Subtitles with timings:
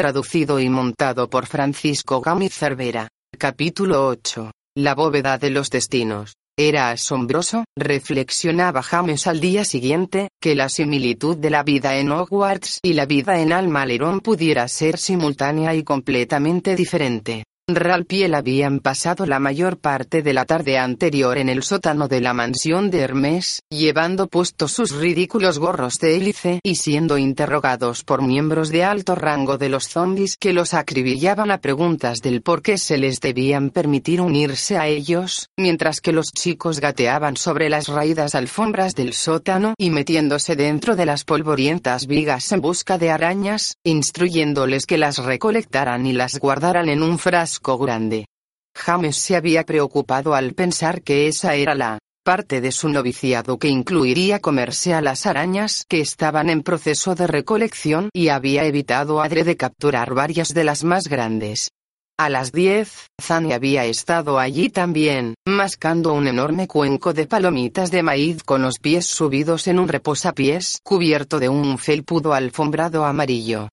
[0.00, 3.08] traducido y montado por Francisco Gámez Cervera.
[3.36, 4.50] Capítulo 8.
[4.76, 6.36] La bóveda de los destinos.
[6.56, 12.78] Era asombroso, reflexionaba James al día siguiente, que la similitud de la vida en Hogwarts
[12.82, 17.44] y la vida en Almalerón pudiera ser simultánea y completamente diferente.
[17.68, 22.34] Ralph habían pasado la mayor parte de la tarde anterior en el sótano de la
[22.34, 28.70] mansión de Hermes, llevando puestos sus ridículos gorros de hélice y siendo interrogados por miembros
[28.70, 32.98] de alto rango de los zombies que los acribillaban a preguntas del por qué se
[32.98, 38.94] les debían permitir unirse a ellos, mientras que los chicos gateaban sobre las raídas alfombras
[38.94, 44.98] del sótano y metiéndose dentro de las polvorientas vigas en busca de arañas, instruyéndoles que
[44.98, 48.26] las recolectaran y las guardaran en un frasco grande.
[48.74, 53.68] James se había preocupado al pensar que esa era la parte de su noviciado que
[53.68, 59.56] incluiría comerse a las arañas que estaban en proceso de recolección y había evitado adrede
[59.56, 61.70] capturar varias de las más grandes.
[62.18, 68.02] A las diez, Zane había estado allí también, mascando un enorme cuenco de palomitas de
[68.02, 73.70] maíz con los pies subidos en un reposapiés cubierto de un felpudo alfombrado amarillo.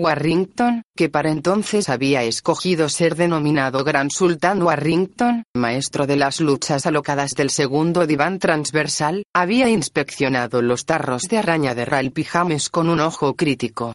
[0.00, 6.86] Warrington, que para entonces había escogido ser denominado Gran Sultán Warrington, maestro de las luchas
[6.86, 12.88] alocadas del segundo diván transversal, había inspeccionado los tarros de araña de Ralph James con
[12.88, 13.92] un ojo crítico.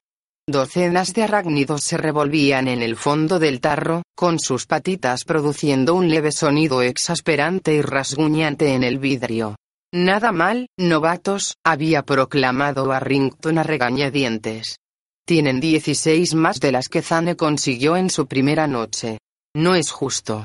[0.47, 6.07] Docenas de arácnidos se revolvían en el fondo del tarro, con sus patitas produciendo un
[6.07, 9.55] leve sonido exasperante y rasguñante en el vidrio.
[9.91, 14.77] Nada mal, novatos, había proclamado Warrington a regañadientes.
[15.27, 19.17] Tienen 16 más de las que Zane consiguió en su primera noche.
[19.55, 20.43] No es justo.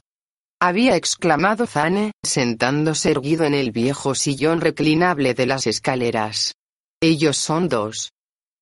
[0.58, 6.54] Había exclamado Zane, sentándose erguido en el viejo sillón reclinable de las escaleras.
[7.02, 8.12] Ellos son dos.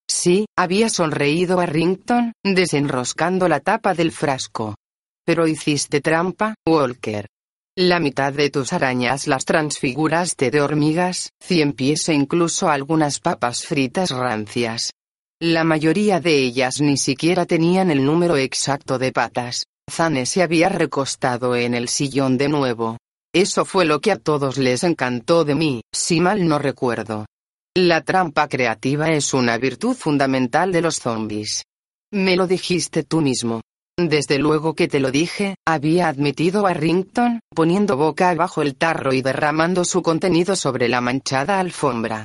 [0.08, 4.74] Sí, había sonreído a Rington, desenroscando la tapa del frasco.
[5.24, 7.28] Pero hiciste trampa, Walker.
[7.76, 13.64] La mitad de tus arañas las transfiguraste de hormigas, cien pies e incluso algunas papas
[13.64, 14.90] fritas rancias.
[15.40, 19.66] La mayoría de ellas ni siquiera tenían el número exacto de patas.
[19.88, 22.98] Zane se había recostado en el sillón de nuevo.
[23.32, 27.24] Eso fue lo que a todos les encantó de mí, si mal no recuerdo.
[27.76, 31.62] La trampa creativa es una virtud fundamental de los zombies.
[32.12, 33.60] Me lo dijiste tú mismo.
[33.96, 39.12] Desde luego que te lo dije, había admitido a Rington, poniendo boca abajo el tarro
[39.12, 42.24] y derramando su contenido sobre la manchada alfombra.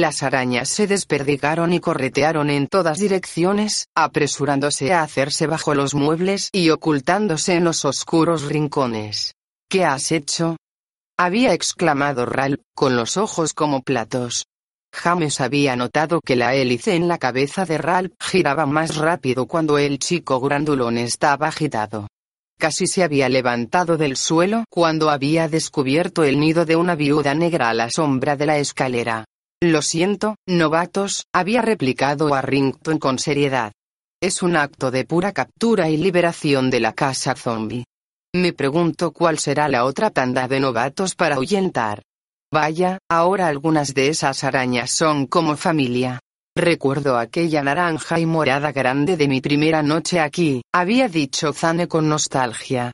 [0.00, 6.48] Las arañas se desperdigaron y corretearon en todas direcciones, apresurándose a hacerse bajo los muebles
[6.50, 9.36] y ocultándose en los oscuros rincones.
[9.70, 10.56] ¿Qué has hecho?
[11.16, 14.46] Había exclamado Ralph, con los ojos como platos.
[14.92, 19.78] James había notado que la hélice en la cabeza de Ralph giraba más rápido cuando
[19.78, 22.08] el chico grandulón estaba agitado.
[22.58, 27.68] Casi se había levantado del suelo cuando había descubierto el nido de una viuda negra
[27.68, 29.24] a la sombra de la escalera.
[29.62, 33.72] Lo siento, novatos, había replicado Warrington con seriedad.
[34.22, 37.84] Es un acto de pura captura y liberación de la casa zombie.
[38.34, 42.02] Me pregunto cuál será la otra tanda de novatos para ahuyentar.
[42.52, 46.20] Vaya, ahora algunas de esas arañas son como familia.
[46.56, 52.08] Recuerdo aquella naranja y morada grande de mi primera noche aquí, había dicho Zane con
[52.08, 52.92] nostalgia.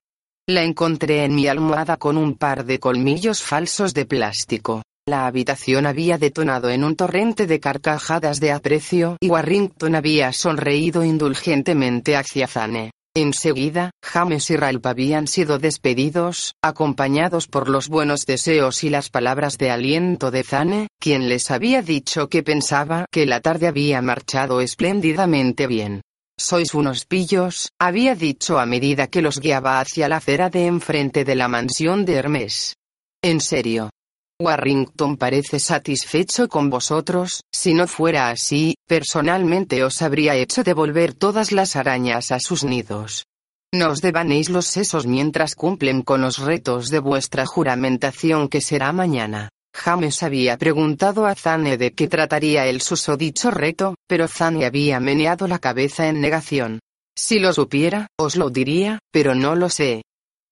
[0.48, 4.82] La encontré en mi almohada con un par de colmillos falsos de plástico.
[5.10, 11.02] La habitación había detonado en un torrente de carcajadas de aprecio y Warrington había sonreído
[11.02, 12.92] indulgentemente hacia Zane.
[13.16, 19.58] Enseguida, James y Ralph habían sido despedidos, acompañados por los buenos deseos y las palabras
[19.58, 24.60] de aliento de Zane, quien les había dicho que pensaba que la tarde había marchado
[24.60, 26.02] espléndidamente bien.
[26.38, 31.24] Sois unos pillos, había dicho a medida que los guiaba hacia la acera de enfrente
[31.24, 32.76] de la mansión de Hermes.
[33.22, 33.90] En serio,
[34.40, 41.52] Warrington parece satisfecho con vosotros, si no fuera así, personalmente os habría hecho devolver todas
[41.52, 43.26] las arañas a sus nidos.
[43.72, 48.92] No os devanéis los sesos mientras cumplen con los retos de vuestra juramentación que será
[48.92, 49.50] mañana.
[49.74, 55.46] James había preguntado a Zane de qué trataría el susodicho reto, pero Zane había meneado
[55.46, 56.80] la cabeza en negación.
[57.14, 60.02] Si lo supiera, os lo diría, pero no lo sé.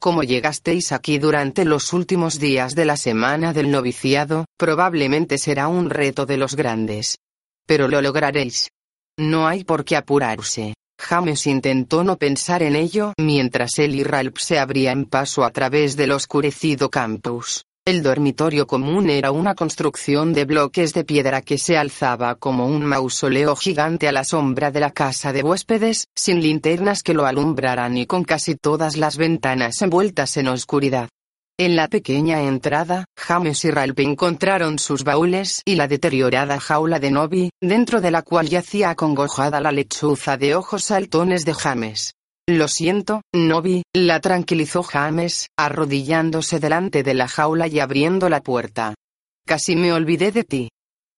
[0.01, 5.91] Como llegasteis aquí durante los últimos días de la semana del noviciado, probablemente será un
[5.91, 7.19] reto de los grandes.
[7.67, 8.71] Pero lo lograréis.
[9.19, 10.75] No hay por qué apurarse.
[11.01, 15.97] James intentó no pensar en ello mientras él y Ralph se abrían paso a través
[15.97, 17.65] del oscurecido campus.
[17.89, 22.85] El dormitorio común era una construcción de bloques de piedra que se alzaba como un
[22.85, 27.97] mausoleo gigante a la sombra de la casa de huéspedes, sin linternas que lo alumbraran
[27.97, 31.09] y con casi todas las ventanas envueltas en oscuridad.
[31.57, 37.11] En la pequeña entrada, James y Ralph encontraron sus baúles y la deteriorada jaula de
[37.11, 42.18] Novi, dentro de la cual yacía acongojada la lechuza de ojos saltones de James.
[42.49, 48.95] Lo siento, Novi, la tranquilizó James, arrodillándose delante de la jaula y abriendo la puerta.
[49.47, 50.71] Casi me olvidé de ti.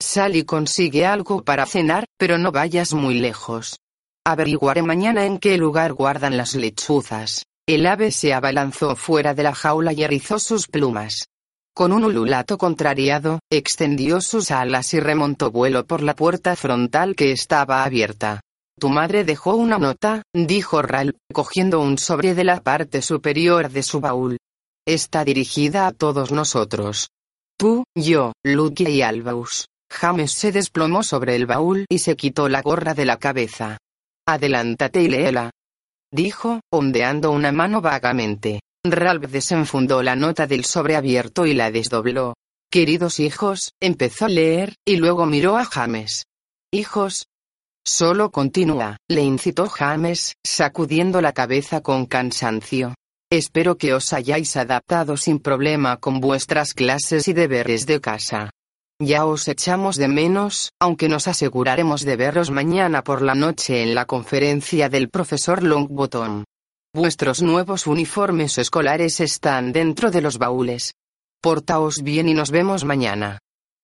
[0.02, 3.78] Sal y consigue algo para cenar, pero no vayas muy lejos.
[4.26, 7.44] Averiguaré mañana en qué lugar guardan las lechuzas.
[7.64, 11.28] El ave se abalanzó fuera de la jaula y erizó sus plumas.
[11.76, 17.30] Con un ululato contrariado, extendió sus alas y remontó vuelo por la puerta frontal que
[17.30, 18.40] estaba abierta.
[18.80, 23.82] Tu madre dejó una nota, dijo Ralph, cogiendo un sobre de la parte superior de
[23.82, 24.38] su baúl.
[24.86, 27.10] Está dirigida a todos nosotros.
[27.58, 29.66] Tú, yo, Luke y Albaus.
[29.92, 33.76] James se desplomó sobre el baúl y se quitó la gorra de la cabeza.
[34.26, 35.50] Adelántate y léela.
[36.10, 38.60] Dijo, ondeando una mano vagamente.
[38.82, 42.32] Ralph desenfundó la nota del sobre abierto y la desdobló.
[42.72, 46.24] Queridos hijos, empezó a leer, y luego miró a James.
[46.72, 47.26] Hijos,
[47.86, 52.94] Solo continúa, le incitó James, sacudiendo la cabeza con cansancio.
[53.32, 58.50] Espero que os hayáis adaptado sin problema con vuestras clases y deberes de casa.
[59.02, 63.94] Ya os echamos de menos, aunque nos aseguraremos de veros mañana por la noche en
[63.94, 66.44] la conferencia del profesor Longbottom.
[66.94, 70.92] Vuestros nuevos uniformes escolares están dentro de los baúles.
[71.40, 73.38] Portaos bien y nos vemos mañana.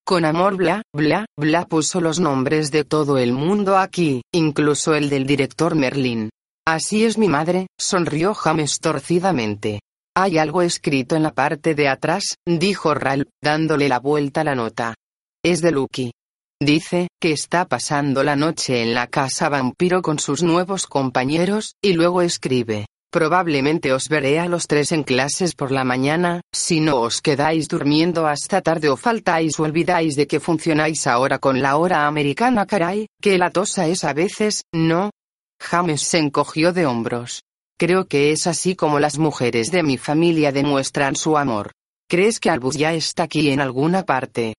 [0.07, 5.09] Con amor bla, bla, bla puso los nombres de todo el mundo aquí, incluso el
[5.09, 6.29] del director Merlin.
[6.65, 9.81] Así es mi madre, sonrió James torcidamente.
[10.15, 14.55] Hay algo escrito en la parte de atrás, dijo Ralph, dándole la vuelta a la
[14.55, 14.95] nota.
[15.43, 16.13] Es de Lucky.
[16.57, 21.91] Dice, que está pasando la noche en la casa vampiro con sus nuevos compañeros, y
[21.91, 22.85] luego escribe.
[23.09, 27.69] Probablemente os veré a los tres en clases por la mañana, si no os quedáis
[27.69, 32.65] durmiendo hasta tarde o faltáis o olvidáis de que funcionáis ahora con la hora americana
[32.65, 35.11] caray, que la tosa es a veces, ¿no?
[35.59, 37.43] James se encogió de hombros.
[37.79, 41.71] Creo que es así como las mujeres de mi familia demuestran su amor.
[42.09, 44.55] ¿Crees que Albus ya está aquí en alguna parte?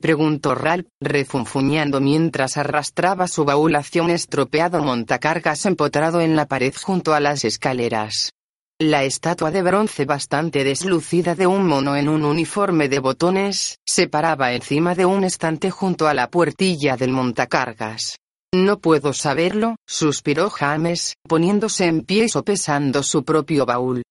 [0.00, 6.72] Preguntó Ralph, refunfuñando mientras arrastraba su baúl hacia un estropeado montacargas empotrado en la pared
[6.74, 8.32] junto a las escaleras.
[8.78, 14.08] La estatua de bronce bastante deslucida de un mono en un uniforme de botones, se
[14.08, 18.16] paraba encima de un estante junto a la puertilla del montacargas.
[18.54, 24.02] No puedo saberlo, suspiró James, poniéndose en pie y sopesando su propio baúl.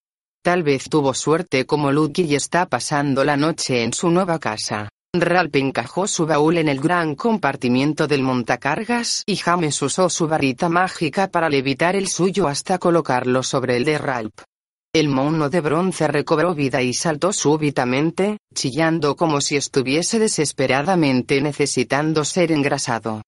[0.44, 4.88] Tal vez tuvo suerte como Lucky y está pasando la noche en su nueva casa.
[5.12, 10.68] Ralph encajó su baúl en el gran compartimiento del montacargas y James usó su varita
[10.68, 14.44] mágica para levitar el suyo hasta colocarlo sobre el de Ralph.
[14.92, 22.24] El mono de bronce recobró vida y saltó súbitamente, chillando como si estuviese desesperadamente necesitando
[22.24, 23.22] ser engrasado.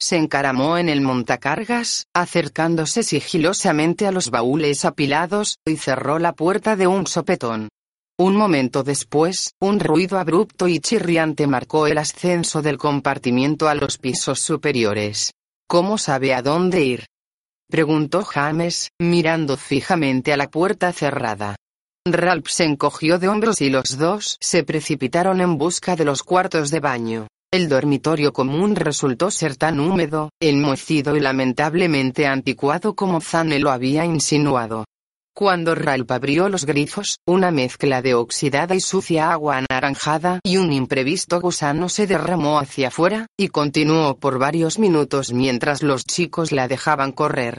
[0.00, 6.74] Se encaramó en el montacargas, acercándose sigilosamente a los baúles apilados, y cerró la puerta
[6.74, 7.68] de un sopetón.
[8.20, 13.96] Un momento después, un ruido abrupto y chirriante marcó el ascenso del compartimiento a los
[13.96, 15.34] pisos superiores.
[15.68, 17.06] ¿Cómo sabe a dónde ir?
[17.70, 21.54] preguntó James, mirando fijamente a la puerta cerrada.
[22.04, 26.72] Ralph se encogió de hombros y los dos se precipitaron en busca de los cuartos
[26.72, 27.28] de baño.
[27.52, 34.04] El dormitorio común resultó ser tan húmedo, enmohecido y lamentablemente anticuado como Zane lo había
[34.04, 34.86] insinuado.
[35.38, 40.72] Cuando Ralph abrió los grifos, una mezcla de oxidada y sucia agua anaranjada y un
[40.72, 46.66] imprevisto gusano se derramó hacia afuera, y continuó por varios minutos mientras los chicos la
[46.66, 47.58] dejaban correr.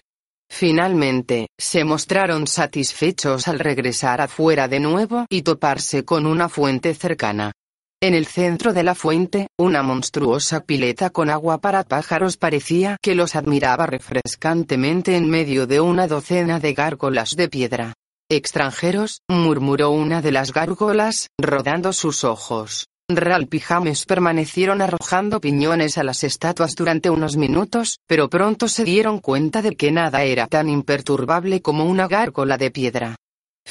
[0.49, 7.53] Finalmente, se mostraron satisfechos al regresar afuera de nuevo y toparse con una fuente cercana.
[8.01, 13.13] En el centro de la fuente, una monstruosa pileta con agua para pájaros parecía que
[13.13, 17.93] los admiraba refrescantemente en medio de una docena de gárgolas de piedra.
[18.31, 22.87] Extranjeros, murmuró una de las gárgolas, rodando sus ojos.
[23.09, 28.85] Ralph y James permanecieron arrojando piñones a las estatuas durante unos minutos, pero pronto se
[28.85, 33.15] dieron cuenta de que nada era tan imperturbable como una gárgola de piedra.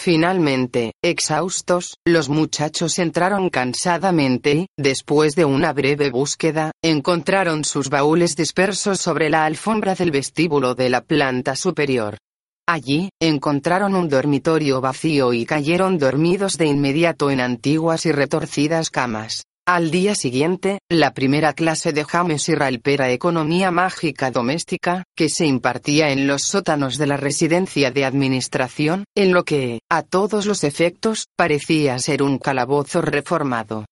[0.00, 8.36] Finalmente, exhaustos, los muchachos entraron cansadamente y, después de una breve búsqueda, encontraron sus baúles
[8.36, 12.16] dispersos sobre la alfombra del vestíbulo de la planta superior.
[12.68, 19.47] Allí, encontraron un dormitorio vacío y cayeron dormidos de inmediato en antiguas y retorcidas camas.
[19.70, 25.28] Al día siguiente, la primera clase de James y Ralph era Economía Mágica Doméstica, que
[25.28, 30.46] se impartía en los sótanos de la residencia de administración, en lo que, a todos
[30.46, 33.84] los efectos, parecía ser un calabozo reformado.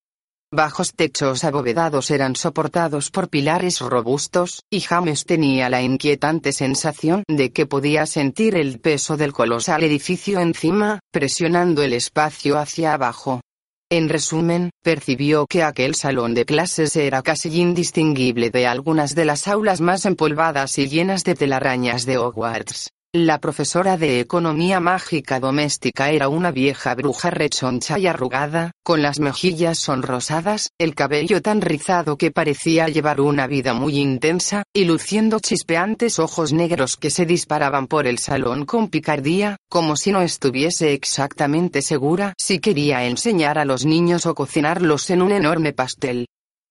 [0.51, 7.53] Bajos techos abovedados eran soportados por pilares robustos, y James tenía la inquietante sensación de
[7.53, 13.43] que podía sentir el peso del colosal edificio encima, presionando el espacio hacia abajo.
[13.89, 19.47] En resumen, percibió que aquel salón de clases era casi indistinguible de algunas de las
[19.47, 22.91] aulas más empolvadas y llenas de telarañas de Hogwarts.
[23.19, 29.21] La profesora de economía mágica doméstica era una vieja bruja rechoncha y arrugada, con las
[29.21, 35.41] mejillas sonrosadas, el cabello tan rizado que parecía llevar una vida muy intensa, y luciendo
[35.41, 40.93] chispeantes ojos negros que se disparaban por el salón con picardía, como si no estuviese
[40.93, 46.27] exactamente segura si quería enseñar a los niños o cocinarlos en un enorme pastel.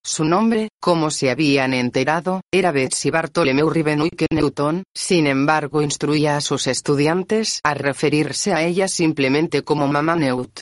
[0.07, 6.41] Su nombre, como se habían enterado, era Betsy Bartholomew Rivenwick Newton, sin embargo instruía a
[6.41, 10.59] sus estudiantes a referirse a ella simplemente como Mamá Neut.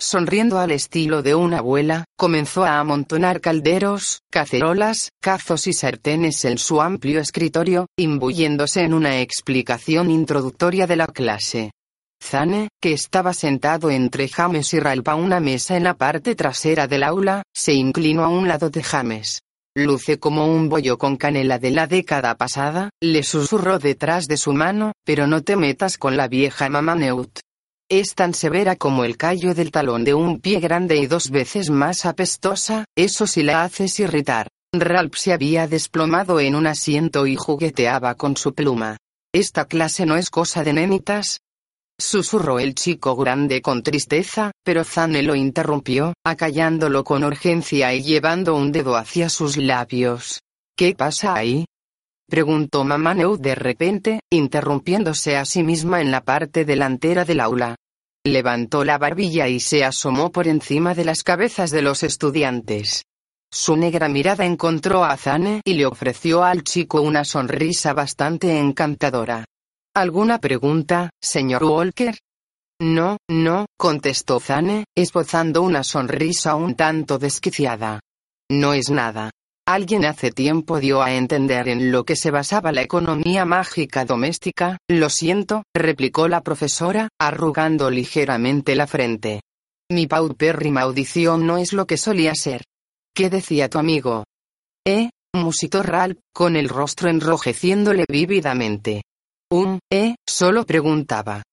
[0.00, 6.58] Sonriendo al estilo de una abuela, comenzó a amontonar calderos, cacerolas, cazos y sartenes en
[6.58, 11.72] su amplio escritorio, imbuyéndose en una explicación introductoria de la clase.
[12.24, 16.86] Zane, que estaba sentado entre James y Ralph a una mesa en la parte trasera
[16.86, 19.42] del aula, se inclinó a un lado de James.
[19.76, 24.54] Luce como un bollo con canela de la década pasada, le susurró detrás de su
[24.54, 27.40] mano, pero no te metas con la vieja mamá Neut.
[27.90, 31.68] Es tan severa como el callo del talón de un pie grande y dos veces
[31.68, 34.48] más apestosa, eso si la haces irritar.
[34.72, 38.96] Ralph se había desplomado en un asiento y jugueteaba con su pluma.
[39.34, 41.40] Esta clase no es cosa de nenitas,
[41.98, 48.56] Susurró el chico grande con tristeza, pero Zane lo interrumpió, acallándolo con urgencia y llevando
[48.56, 50.40] un dedo hacia sus labios.
[50.76, 51.66] ¿Qué pasa ahí?
[52.28, 57.76] Preguntó mamá Neu de repente, interrumpiéndose a sí misma en la parte delantera del aula.
[58.26, 63.04] Levantó la barbilla y se asomó por encima de las cabezas de los estudiantes.
[63.52, 69.44] Su negra mirada encontró a Zane y le ofreció al chico una sonrisa bastante encantadora.
[69.96, 72.18] ¿Alguna pregunta, señor Walker?
[72.80, 78.00] No, no, contestó Zane, esbozando una sonrisa un tanto desquiciada.
[78.50, 79.30] No es nada.
[79.68, 84.78] Alguien hace tiempo dio a entender en lo que se basaba la economía mágica doméstica,
[84.90, 89.42] lo siento, replicó la profesora, arrugando ligeramente la frente.
[89.88, 92.64] Mi paupérrima audición no es lo que solía ser.
[93.14, 94.24] ¿Qué decía tu amigo?
[94.84, 99.02] Eh, musitó Ralph, con el rostro enrojeciéndole vívidamente.
[99.54, 100.16] Un, ¿eh?
[100.28, 101.44] Solo preguntaba.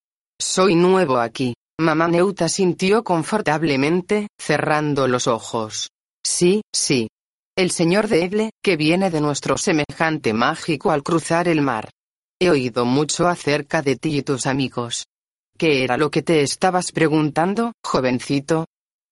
[0.41, 1.53] Soy nuevo aquí.
[1.79, 5.89] Mamá Neuta sintió confortablemente, cerrando los ojos.
[6.25, 7.09] Sí, sí.
[7.55, 11.91] El señor Deble, que viene de nuestro semejante mágico al cruzar el mar.
[12.39, 15.05] He oído mucho acerca de ti y tus amigos.
[15.55, 18.65] ¿Qué era lo que te estabas preguntando, jovencito?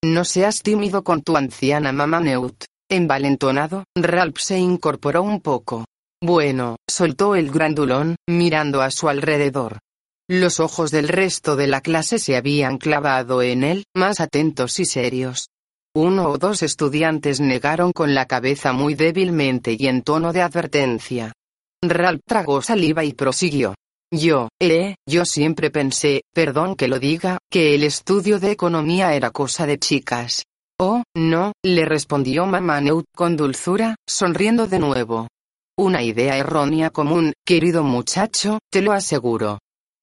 [0.04, 2.66] No seas tímido con tu anciana mamá Neut.
[2.90, 5.86] Envalentonado, Ralph se incorporó un poco.
[6.22, 9.80] Bueno, soltó el grandulón, mirando a su alrededor.
[10.30, 14.86] Los ojos del resto de la clase se habían clavado en él, más atentos y
[14.86, 15.50] serios.
[15.96, 21.32] Uno o dos estudiantes negaron con la cabeza muy débilmente y en tono de advertencia.
[21.82, 23.76] Ralph tragó saliva y prosiguió.
[24.12, 29.32] Yo, eh, yo siempre pensé, perdón que lo diga, que el estudio de economía era
[29.32, 30.44] cosa de chicas.
[30.80, 35.28] Oh, no, le respondió mamá Neut con dulzura, sonriendo de nuevo.
[35.80, 39.60] Una idea errónea común, querido muchacho, te lo aseguro.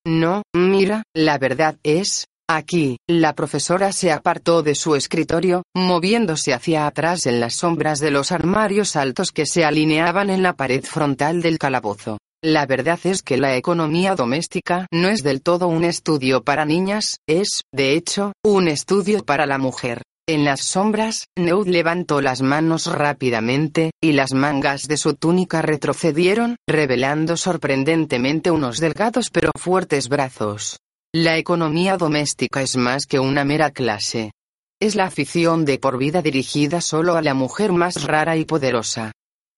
[0.07, 6.87] No, mira, la verdad es, Aquí, la profesora se apartó de su escritorio, moviéndose hacia
[6.87, 11.43] atrás en las sombras de los armarios altos que se alineaban en la pared frontal
[11.43, 12.17] del calabozo.
[12.43, 17.19] La verdad es que la economía doméstica no es del todo un estudio para niñas,
[17.29, 20.01] es, de hecho, un estudio para la mujer.
[20.29, 26.57] En las sombras, Neud levantó las manos rápidamente, y las mangas de su túnica retrocedieron,
[26.67, 30.81] revelando sorprendentemente unos delgados pero fuertes brazos.
[31.15, 34.33] La economía doméstica es más que una mera clase.
[34.81, 39.13] Es la afición de por vida dirigida solo a la mujer más rara y poderosa.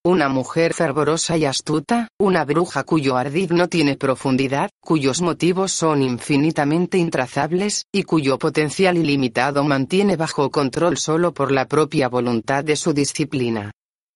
[0.05, 6.01] Una mujer fervorosa y astuta, una bruja cuyo ardid no tiene profundidad, cuyos motivos son
[6.01, 12.77] infinitamente intrazables, y cuyo potencial ilimitado mantiene bajo control solo por la propia voluntad de
[12.77, 13.71] su disciplina.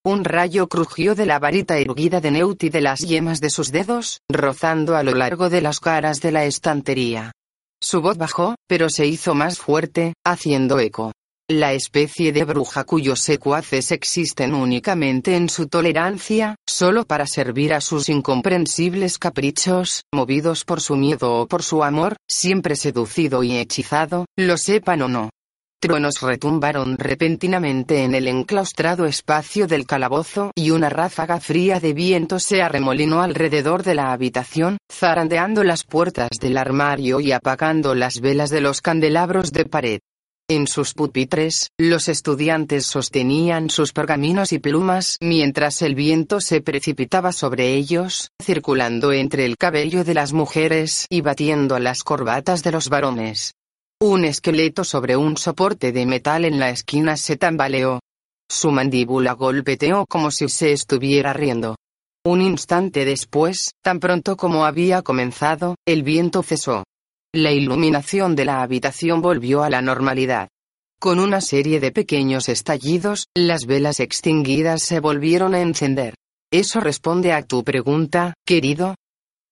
[0.05, 3.69] Un rayo crujió de la varita erguida de Neut y de las yemas de sus
[3.73, 7.33] dedos, rozando a lo largo de las caras de la estantería.
[7.81, 11.11] Su voz bajó, pero se hizo más fuerte, haciendo eco.
[11.49, 17.81] La especie de bruja cuyos secuaces existen únicamente en su tolerancia, solo para servir a
[17.81, 24.25] sus incomprensibles caprichos, movidos por su miedo o por su amor, siempre seducido y hechizado,
[24.37, 25.29] lo sepan o no.
[25.81, 32.39] Truenos retumbaron repentinamente en el enclaustrado espacio del calabozo y una ráfaga fría de viento
[32.39, 38.49] se arremolinó alrededor de la habitación, zarandeando las puertas del armario y apagando las velas
[38.49, 39.99] de los candelabros de pared.
[40.49, 47.31] En sus pupitres, los estudiantes sostenían sus pergaminos y plumas mientras el viento se precipitaba
[47.31, 52.89] sobre ellos, circulando entre el cabello de las mujeres y batiendo las corbatas de los
[52.89, 53.53] varones.
[54.01, 58.01] Un esqueleto sobre un soporte de metal en la esquina se tambaleó.
[58.49, 61.77] Su mandíbula golpeteó como si se estuviera riendo.
[62.25, 66.83] Un instante después, tan pronto como había comenzado, el viento cesó.
[67.35, 70.49] La iluminación de la habitación volvió a la normalidad.
[70.99, 76.13] Con una serie de pequeños estallidos, las velas extinguidas se volvieron a encender.
[76.51, 78.93] ¿Eso responde a tu pregunta, querido?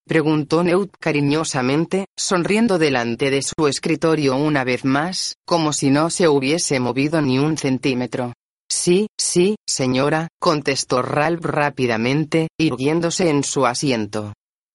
[0.08, 6.28] Preguntó Neut cariñosamente, sonriendo delante de su escritorio una vez más, como si no se
[6.28, 8.34] hubiese movido ni un centímetro.
[8.70, 14.34] Sí, sí, señora, contestó Ralph rápidamente, irguiéndose en su asiento.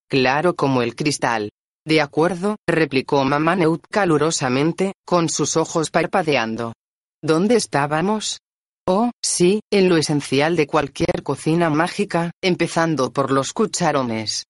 [0.09, 1.51] Claro como el cristal.
[1.87, 6.73] De acuerdo, replicó mamá Neut calurosamente, con sus ojos parpadeando.
[7.23, 8.41] ¿Dónde estábamos?
[8.89, 14.47] Oh, sí, en lo esencial de cualquier cocina mágica, empezando por los cucharones.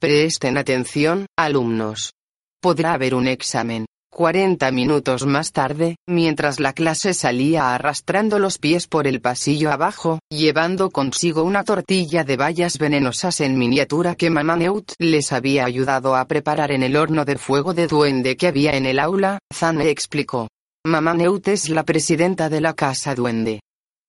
[0.00, 2.12] Presten atención, alumnos.
[2.60, 3.86] Podrá haber un examen.
[4.10, 10.18] 40 minutos más tarde, mientras la clase salía arrastrando los pies por el pasillo abajo,
[10.28, 16.16] llevando consigo una tortilla de bayas venenosas en miniatura que Mamá Neut les había ayudado
[16.16, 19.88] a preparar en el horno de fuego de duende que había en el aula, Zane
[19.90, 20.48] explicó.
[20.84, 23.60] Mamá Neut es la presidenta de la casa duende.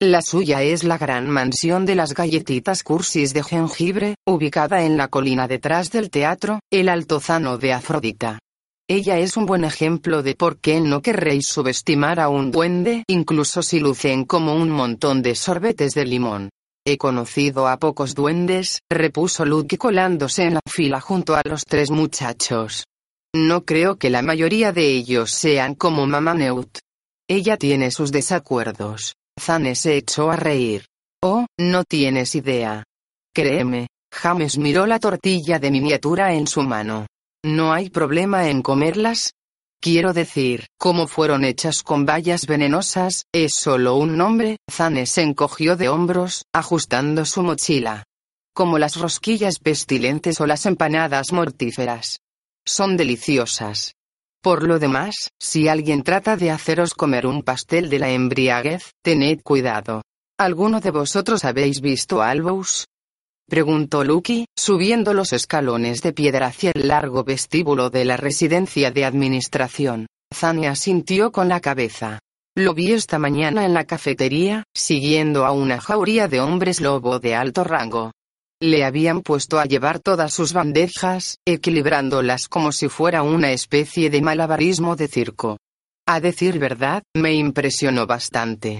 [0.02, 5.10] La suya es la gran mansión de las galletitas cursis de jengibre, ubicada en la
[5.10, 8.40] colina detrás del teatro, el altozano de Afrodita.
[8.94, 13.64] Ella es un buen ejemplo de por qué no querréis subestimar a un duende, incluso
[13.64, 16.50] si lucen como un montón de sorbetes de limón.
[16.86, 21.90] He conocido a pocos duendes, repuso Luke colándose en la fila junto a los tres
[21.90, 22.84] muchachos.
[23.34, 26.80] No creo que la mayoría de ellos sean como Mamá Neut.
[27.30, 29.16] Ella tiene sus desacuerdos.
[29.40, 30.84] Zane se echó a reír.
[31.24, 32.84] Oh, no tienes idea.
[33.34, 33.88] Créeme.
[34.14, 37.06] James miró la tortilla de miniatura en su mano.
[37.44, 39.34] ¿No hay problema en comerlas?
[39.82, 45.76] Quiero decir, como fueron hechas con bayas venenosas, es solo un nombre, Zane se encogió
[45.76, 48.04] de hombros, ajustando su mochila.
[48.54, 52.20] Como las rosquillas pestilentes o las empanadas mortíferas.
[52.64, 53.96] Son deliciosas.
[54.44, 59.42] Por lo demás, si alguien trata de haceros comer un pastel de la embriaguez, tened
[59.42, 60.04] cuidado.
[60.38, 62.86] ¿Alguno de vosotros habéis visto Albus?
[63.52, 69.04] Preguntó Lucky, subiendo los escalones de piedra hacia el largo vestíbulo de la residencia de
[69.04, 70.08] administración.
[70.34, 72.20] Zania sintió con la cabeza.
[72.56, 77.36] Lo vi esta mañana en la cafetería, siguiendo a una jauría de hombres lobo de
[77.36, 78.14] alto rango.
[78.62, 84.22] Le habían puesto a llevar todas sus bandejas, equilibrándolas como si fuera una especie de
[84.22, 85.58] malabarismo de circo.
[86.08, 88.80] A decir verdad, me impresionó bastante.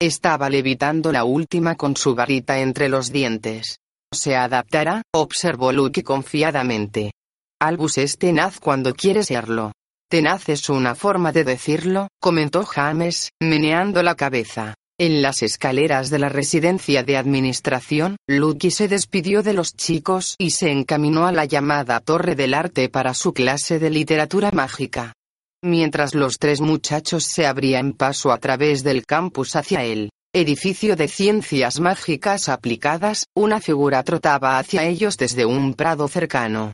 [0.00, 3.78] Estaba levitando la última con su varita entre los dientes.
[4.12, 7.12] Se adaptará, observó Luke confiadamente.
[7.60, 9.72] Albus es tenaz cuando quiere serlo.
[10.10, 14.74] Tenaz es una forma de decirlo, comentó James, meneando la cabeza.
[15.00, 20.50] En las escaleras de la residencia de administración, Lucky se despidió de los chicos y
[20.50, 25.14] se encaminó a la llamada Torre del Arte para su clase de literatura mágica.
[25.64, 31.08] Mientras los tres muchachos se abrían paso a través del campus hacia él, edificio de
[31.08, 36.72] ciencias mágicas aplicadas, una figura trotaba hacia ellos desde un prado cercano.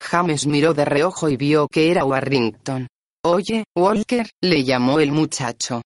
[0.00, 2.86] James miró de reojo y vio que era Warrington.
[3.24, 5.82] Oye, Walker, le llamó el muchacho.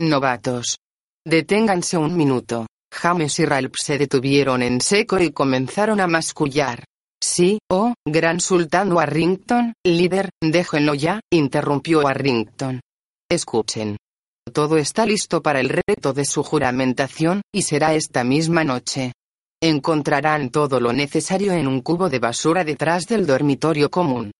[0.00, 0.78] Novatos.
[1.26, 2.66] Deténganse un minuto.
[2.90, 6.84] James y Ralph se detuvieron en seco y comenzaron a mascullar.
[7.20, 12.80] Sí, oh, gran sultán Warrington, líder, déjenlo ya, interrumpió Warrington.
[13.28, 13.96] Escuchen.
[14.50, 19.12] Todo está listo para el reto de su juramentación, y será esta misma noche.
[19.60, 24.30] Encontrarán todo lo necesario en un cubo de basura detrás del dormitorio común.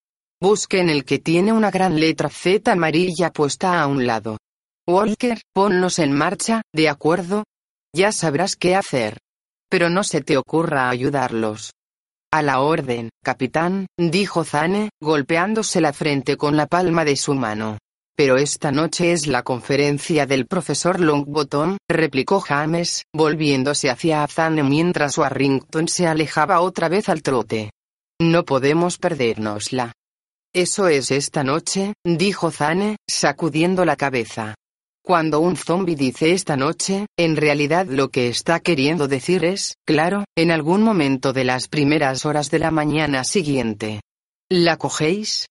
[0.41, 4.39] Busquen el que tiene una gran letra Z amarilla puesta a un lado.
[4.87, 7.45] Walker, ponlos en marcha, ¿de acuerdo?
[7.93, 9.19] Ya sabrás qué hacer.
[9.69, 11.73] pero no se te ocurra ayudarlos.
[12.31, 17.79] A la orden, capitán, dijo Zane, golpeándose la frente con la palma de su mano.
[18.19, 25.17] Pero esta noche es la conferencia del profesor Longbottom, replicó James, volviéndose hacia Zane mientras
[25.17, 27.71] Warrington se alejaba otra vez al trote.
[28.21, 29.93] No podemos perdérnosla.
[30.53, 34.57] Eso es esta noche, dijo Zane, sacudiendo la cabeza.
[35.05, 40.25] Cuando un zombie dice esta noche, en realidad lo que está queriendo decir es, claro,
[40.37, 44.01] en algún momento de las primeras horas de la mañana siguiente.
[44.51, 45.47] ¿La cogéis?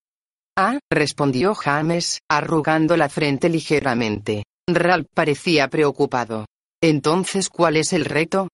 [0.59, 4.43] Ah, respondió James, arrugando la frente ligeramente.
[4.67, 6.47] Ralph parecía preocupado.
[6.81, 8.47] Entonces, ¿cuál es el reto?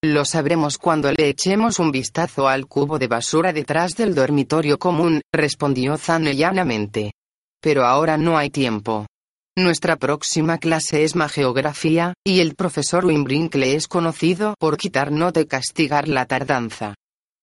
[0.00, 5.22] Lo sabremos cuando le echemos un vistazo al cubo de basura detrás del dormitorio común,
[5.34, 7.14] respondió Zane llanamente.
[7.60, 9.06] Pero ahora no hay tiempo.
[9.58, 15.46] Nuestra próxima clase es Geografía, y el profesor Wimbrinkle es conocido por quitar nota y
[15.46, 16.94] castigar la tardanza.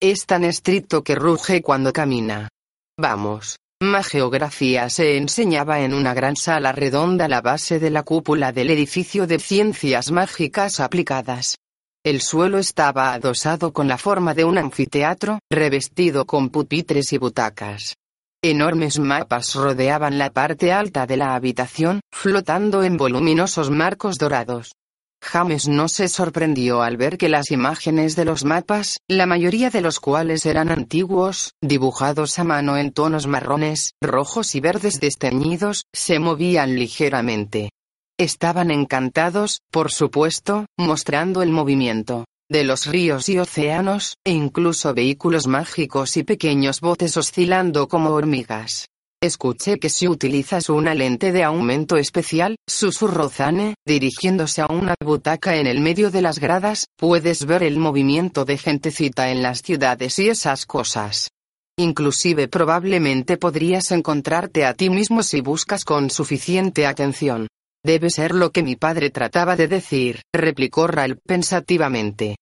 [0.02, 2.48] Es tan estricto que ruge cuando camina.
[2.98, 3.58] Vamos.
[4.03, 8.69] Geografía se enseñaba en una gran sala redonda a la base de la cúpula del
[8.69, 11.57] edificio de ciencias mágicas aplicadas.
[12.03, 17.95] El suelo estaba adosado con la forma de un anfiteatro, revestido con pupitres y butacas.
[18.41, 24.71] Enormes mapas rodeaban la parte alta de la habitación, flotando en voluminosos marcos dorados.
[25.21, 29.82] James no se sorprendió al ver que las imágenes de los mapas, la mayoría de
[29.82, 36.19] los cuales eran antiguos, dibujados a mano en tonos marrones, rojos y verdes desteñidos, se
[36.19, 37.71] movían ligeramente.
[38.19, 45.47] Estaban encantados, por supuesto, mostrando el movimiento de los ríos y océanos, e incluso vehículos
[45.47, 48.88] mágicos y pequeños botes oscilando como hormigas.
[49.19, 55.56] Escuché que si utilizas una lente de aumento especial, susurró Zane, dirigiéndose a una butaca
[55.56, 60.19] en el medio de las gradas, puedes ver el movimiento de gentecita en las ciudades
[60.19, 61.32] y esas cosas.
[61.80, 67.47] Inclusive probablemente podrías encontrarte a ti mismo si buscas con suficiente atención.
[67.84, 72.36] Debe ser lo que mi padre trataba de decir, replicó Ralph pensativamente.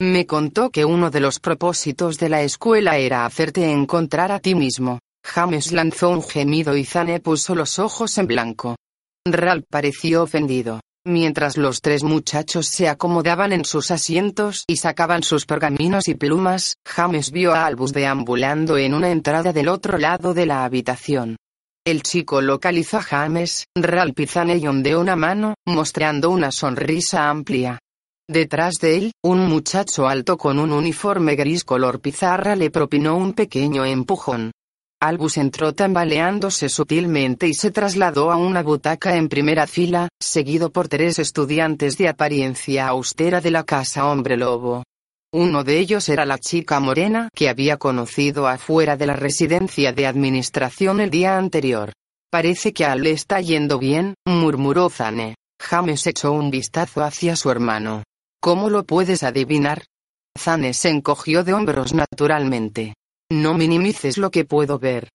[0.00, 4.54] Me contó que uno de los propósitos de la escuela era hacerte encontrar a ti
[4.54, 4.98] mismo.
[5.24, 8.76] James lanzó un gemido y Zane puso los ojos en blanco.
[9.24, 10.80] Ralph pareció ofendido.
[11.04, 16.76] Mientras los tres muchachos se acomodaban en sus asientos y sacaban sus pergaminos y plumas,
[16.86, 21.36] James vio a Albus deambulando en una entrada del otro lado de la habitación.
[21.84, 27.80] El chico localizó a James, Ralph y ondeó una mano, mostrando una sonrisa amplia.
[28.28, 33.32] Detrás de él, un muchacho alto con un uniforme gris color pizarra le propinó un
[33.32, 34.52] pequeño empujón.
[35.02, 40.86] Albus entró tambaleándose sutilmente y se trasladó a una butaca en primera fila, seguido por
[40.86, 44.84] tres estudiantes de apariencia austera de la casa Hombre Lobo.
[45.32, 50.06] Uno de ellos era la chica morena que había conocido afuera de la residencia de
[50.06, 51.92] administración el día anterior.
[52.30, 55.34] Parece que a le está yendo bien, murmuró Zane.
[55.60, 58.04] James echó un vistazo hacia su hermano.
[58.40, 59.82] ¿Cómo lo puedes adivinar?
[60.38, 62.94] Zane se encogió de hombros naturalmente.
[63.32, 65.08] No minimices lo que puedo ver.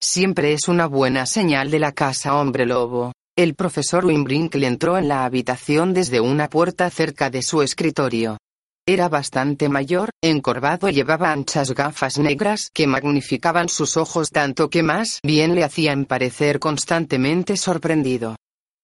[0.00, 3.12] Siempre es una buena señal de la casa hombre lobo.
[3.36, 8.38] El profesor Wimbrinkle entró en la habitación desde una puerta cerca de su escritorio.
[8.86, 14.84] Era bastante mayor, encorvado y llevaba anchas gafas negras que magnificaban sus ojos tanto que
[14.84, 18.36] más bien le hacían parecer constantemente sorprendido.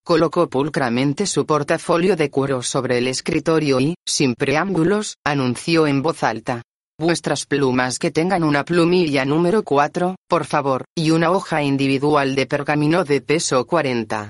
[0.03, 6.23] Colocó pulcramente su portafolio de cuero sobre el escritorio y, sin preámbulos, anunció en voz
[6.23, 6.61] alta.
[7.01, 12.45] Vuestras plumas que tengan una plumilla número 4, por favor, y una hoja individual de
[12.45, 14.29] pergamino de peso 40.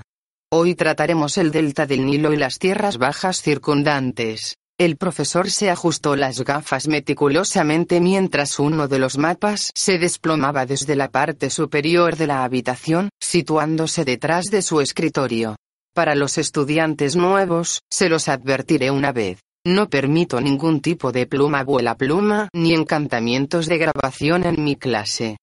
[0.50, 4.56] Hoy trataremos el delta del Nilo y las tierras bajas circundantes.
[4.78, 10.96] El profesor se ajustó las gafas meticulosamente mientras uno de los mapas se desplomaba desde
[10.96, 15.56] la parte superior de la habitación, situándose detrás de su escritorio.
[15.92, 19.40] Para los estudiantes nuevos, se los advertiré una vez.
[19.64, 25.36] No permito ningún tipo de pluma vuela pluma ni encantamientos de grabación en mi clase.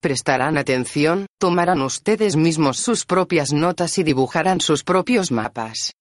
[0.00, 5.92] Prestarán atención, tomarán ustedes mismos sus propias notas y dibujarán sus propios mapas.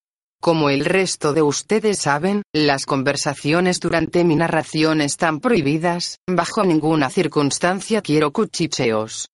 [0.42, 7.10] Como el resto de ustedes saben, las conversaciones durante mi narración están prohibidas, bajo ninguna
[7.10, 9.28] circunstancia quiero cuchicheos.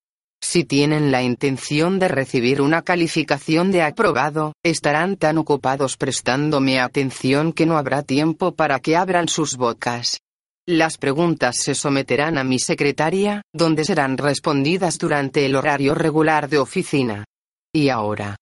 [0.43, 7.53] Si tienen la intención de recibir una calificación de aprobado, estarán tan ocupados prestándome atención
[7.53, 10.19] que no habrá tiempo para que abran sus bocas.
[10.67, 16.57] Las preguntas se someterán a mi secretaria, donde serán respondidas durante el horario regular de
[16.57, 17.25] oficina.
[17.73, 18.35] Y ahora,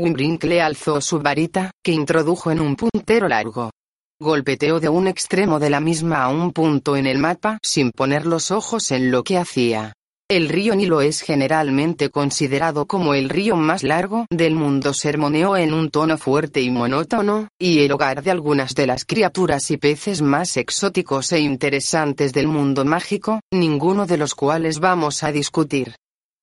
[0.00, 3.70] Wimbrinkle alzó su varita, que introdujo en un puntero largo.
[4.20, 8.26] Golpeteó de un extremo de la misma a un punto en el mapa sin poner
[8.26, 9.92] los ojos en lo que hacía.
[10.30, 15.74] El río Nilo es generalmente considerado como el río más largo del mundo, sermoneó en
[15.74, 20.22] un tono fuerte y monótono, y el hogar de algunas de las criaturas y peces
[20.22, 25.94] más exóticos e interesantes del mundo mágico, ninguno de los cuales vamos a discutir.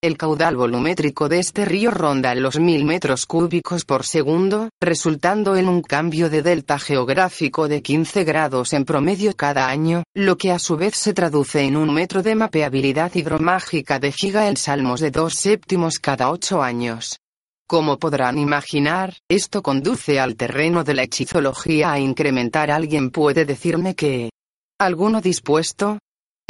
[0.04, 5.70] El caudal volumétrico de este río ronda los mil metros cúbicos por segundo, resultando en
[5.70, 10.58] un cambio de delta geográfico de 15 grados en promedio cada año, lo que a
[10.58, 15.12] su vez se traduce en un metro de mapeabilidad hidromágica de giga en salmos de
[15.12, 17.20] dos séptimos cada ocho años.
[17.68, 22.72] Como podrán imaginar, esto conduce al terreno de la hechizología a incrementar.
[22.72, 24.32] ¿Alguien puede decirme que...
[24.80, 26.00] ¿Alguno dispuesto?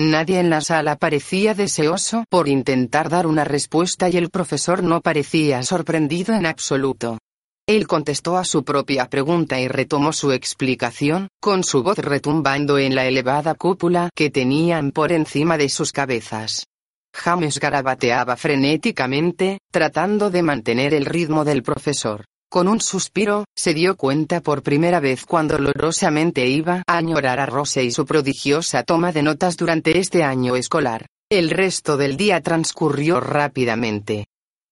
[0.04, 5.00] Nadie en la sala parecía deseoso por intentar dar una respuesta y el profesor no
[5.00, 7.20] parecía sorprendido en absoluto.
[7.68, 12.96] Él contestó a su propia pregunta y retomó su explicación, con su voz retumbando en
[12.96, 16.66] la elevada cúpula que tenían por encima de sus cabezas.
[17.14, 22.26] James garabateaba frenéticamente, tratando de mantener el ritmo del profesor.
[22.52, 27.46] Con un suspiro, se dio cuenta por primera vez cuando dolorosamente iba a añorar a
[27.46, 31.06] Rose y su prodigiosa toma de notas durante este año escolar.
[31.30, 34.26] El resto del día transcurrió rápidamente.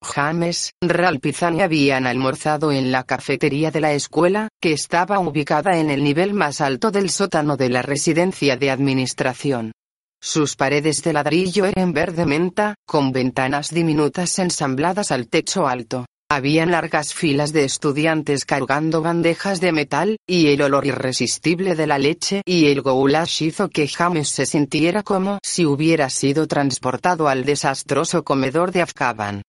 [0.04, 5.90] James, Ralph y habían almorzado en la cafetería de la escuela, que estaba ubicada en
[5.90, 9.72] el nivel más alto del sótano de la residencia de administración.
[10.22, 16.06] Sus paredes de ladrillo eran verde menta, con ventanas diminutas ensambladas al techo alto.
[16.32, 21.98] Habían largas filas de estudiantes cargando bandejas de metal, y el olor irresistible de la
[21.98, 27.46] leche y el goulash hizo que James se sintiera como si hubiera sido transportado al
[27.46, 29.42] desastroso comedor de Afkaban.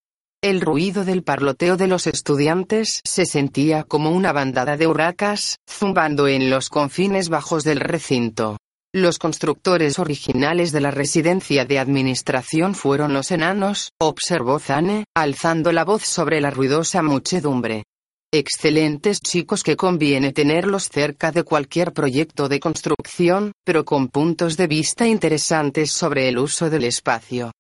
[0.43, 6.29] El ruido del parloteo de los estudiantes se sentía como una bandada de huracas, zumbando
[6.29, 8.57] en los confines bajos del recinto.
[8.93, 15.85] Los constructores originales de la residencia de administración fueron los enanos, observó Zane, alzando la
[15.85, 17.85] voz sobre la ruidosa muchedumbre.
[18.33, 24.67] Excelentes chicos que conviene tenerlos cerca de cualquier proyecto de construcción, pero con puntos de
[24.67, 27.53] vista interesantes sobre el uso del espacio.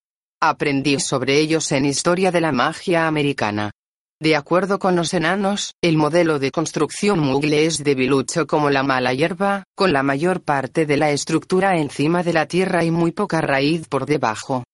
[0.42, 3.70] Aprendí sobre ellos en Historia de la Magia Americana.
[4.22, 9.14] De acuerdo con los enanos, el modelo de construcción mugle es debilucho como la mala
[9.14, 13.40] hierba, con la mayor parte de la estructura encima de la tierra y muy poca
[13.40, 14.64] raíz por debajo.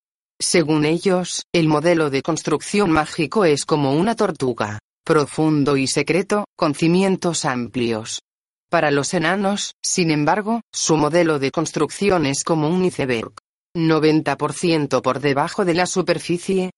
[0.40, 6.74] Según ellos, el modelo de construcción mágico es como una tortuga, profundo y secreto, con
[6.74, 8.22] cimientos amplios.
[8.68, 13.32] Para los enanos, sin embargo, su modelo de construcción es como un iceberg.
[13.76, 16.72] 90% por debajo de la superficie,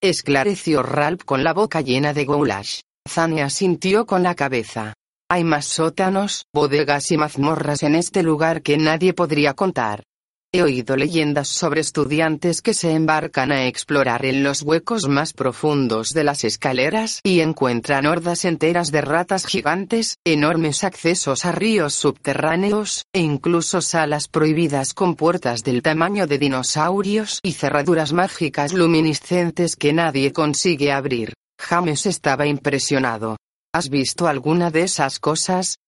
[0.00, 2.80] esclareció Ralph con la boca llena de goulash.
[3.08, 4.94] Zane asintió con la cabeza.
[5.28, 10.04] Hay más sótanos, bodegas y mazmorras en este lugar que nadie podría contar.
[10.52, 16.14] He oído leyendas sobre estudiantes que se embarcan a explorar en los huecos más profundos
[16.14, 23.04] de las escaleras y encuentran hordas enteras de ratas gigantes, enormes accesos a ríos subterráneos,
[23.12, 29.92] e incluso salas prohibidas con puertas del tamaño de dinosaurios y cerraduras mágicas luminiscentes que
[29.92, 31.34] nadie consigue abrir.
[31.58, 33.36] James estaba impresionado.
[33.74, 35.78] ¿Has visto alguna de esas cosas?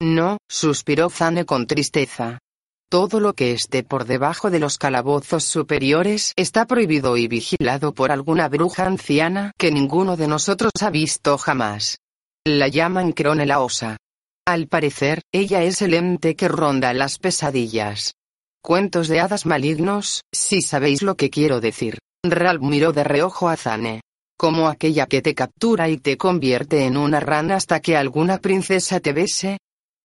[0.00, 2.38] No, suspiró Zane con tristeza.
[2.90, 8.10] Todo lo que esté por debajo de los calabozos superiores está prohibido y vigilado por
[8.10, 11.98] alguna bruja anciana que ninguno de nosotros ha visto jamás.
[12.44, 13.96] La llaman Crone la Osa.
[14.44, 18.14] Al parecer, ella es el ente que ronda las pesadillas.
[18.60, 21.98] Cuentos de hadas malignos, si sabéis lo que quiero decir.
[22.24, 24.00] Ralph miró de reojo a Zane.
[24.36, 28.98] Como aquella que te captura y te convierte en una rana hasta que alguna princesa
[28.98, 29.58] te bese,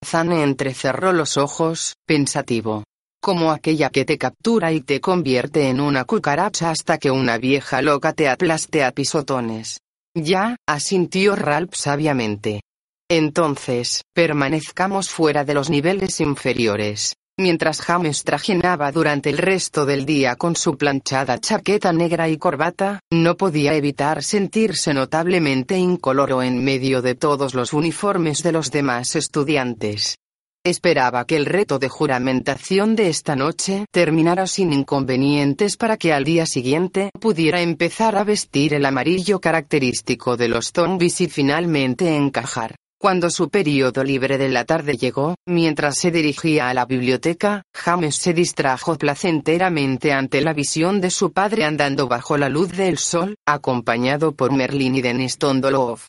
[0.06, 2.84] Zane entrecerró los ojos, pensativo.
[3.22, 7.82] Como aquella que te captura y te convierte en una cucaracha hasta que una vieja
[7.82, 9.80] loca te aplaste a pisotones.
[10.16, 12.62] Ya, asintió Ralph sabiamente.
[13.10, 17.16] Entonces, permanezcamos fuera de los niveles inferiores.
[17.38, 23.02] Mientras James trajinaba durante el resto del día con su planchada chaqueta negra y corbata,
[23.12, 29.18] no podía evitar sentirse notablemente incoloro en medio de todos los uniformes de los demás
[29.18, 30.18] estudiantes.
[30.64, 36.24] Esperaba que el reto de juramentación de esta noche terminara sin inconvenientes para que al
[36.24, 42.76] día siguiente pudiera empezar a vestir el amarillo característico de los zombies y finalmente encajar.
[42.98, 48.16] Cuando su periodo libre de la tarde llegó, mientras se dirigía a la biblioteca, James
[48.16, 53.36] se distrajo placenteramente ante la visión de su padre andando bajo la luz del sol,
[53.46, 56.00] acompañado por Merlin y Denis Tondolov.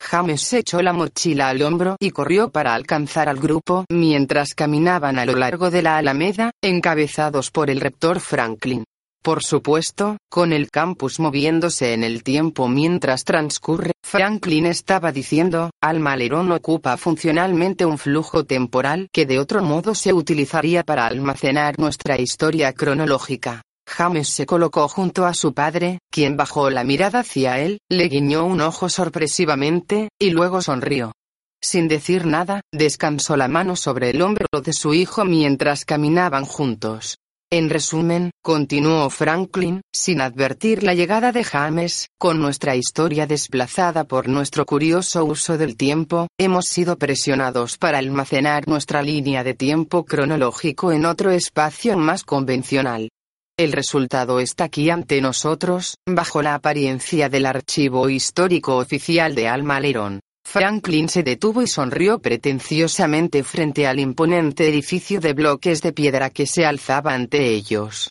[0.00, 5.18] James se echó la mochila al hombro y corrió para alcanzar al grupo mientras caminaban
[5.18, 8.84] a lo largo de la alameda, encabezados por el rector Franklin.
[9.22, 16.16] Por supuesto, con el campus moviéndose en el tiempo mientras transcurre, Franklin estaba diciendo, Alma
[16.16, 22.18] Lerón ocupa funcionalmente un flujo temporal que de otro modo se utilizaría para almacenar nuestra
[22.18, 23.62] historia cronológica.
[23.88, 28.44] James se colocó junto a su padre, quien bajó la mirada hacia él, le guiñó
[28.44, 31.12] un ojo sorpresivamente, y luego sonrió.
[31.60, 37.18] Sin decir nada, descansó la mano sobre el hombro de su hijo mientras caminaban juntos.
[37.50, 44.28] En resumen, continuó Franklin, sin advertir la llegada de James, con nuestra historia desplazada por
[44.28, 50.92] nuestro curioso uso del tiempo, hemos sido presionados para almacenar nuestra línea de tiempo cronológico
[50.92, 53.08] en otro espacio más convencional.
[53.56, 59.80] El resultado está aquí ante nosotros, bajo la apariencia del archivo histórico oficial de Alma
[59.80, 60.20] Lerón.
[60.50, 66.46] Franklin se detuvo y sonrió pretenciosamente frente al imponente edificio de bloques de piedra que
[66.46, 68.08] se alzaba ante ellos.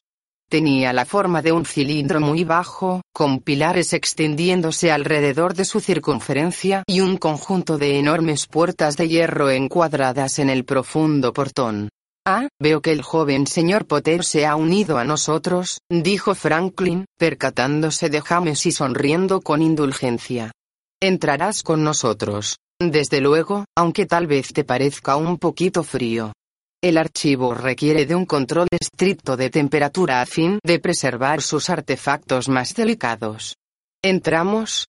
[0.47, 6.83] Tenía la forma de un cilindro muy bajo, con pilares extendiéndose alrededor de su circunferencia
[6.85, 11.89] y un conjunto de enormes puertas de hierro encuadradas en el profundo portón.
[12.23, 18.11] Ah, veo que el joven señor Potter se ha unido a nosotros, dijo Franklin, percatándose
[18.11, 20.51] de James y sonriendo con indulgencia.
[20.99, 22.57] Entrarás con nosotros.
[22.79, 26.33] Desde luego, aunque tal vez te parezca un poquito frío.
[26.81, 32.49] El archivo requiere de un control estricto de temperatura a fin de preservar sus artefactos
[32.49, 33.57] más delicados.
[34.03, 34.87] ¿Entramos?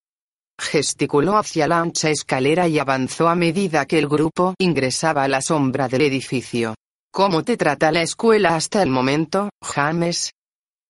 [0.59, 5.43] Gesticuló hacia la ancha escalera y avanzó a medida que el grupo ingresaba a la
[5.43, 6.73] sombra del edificio.
[7.11, 10.31] ¿Cómo te trata la escuela hasta el momento, James?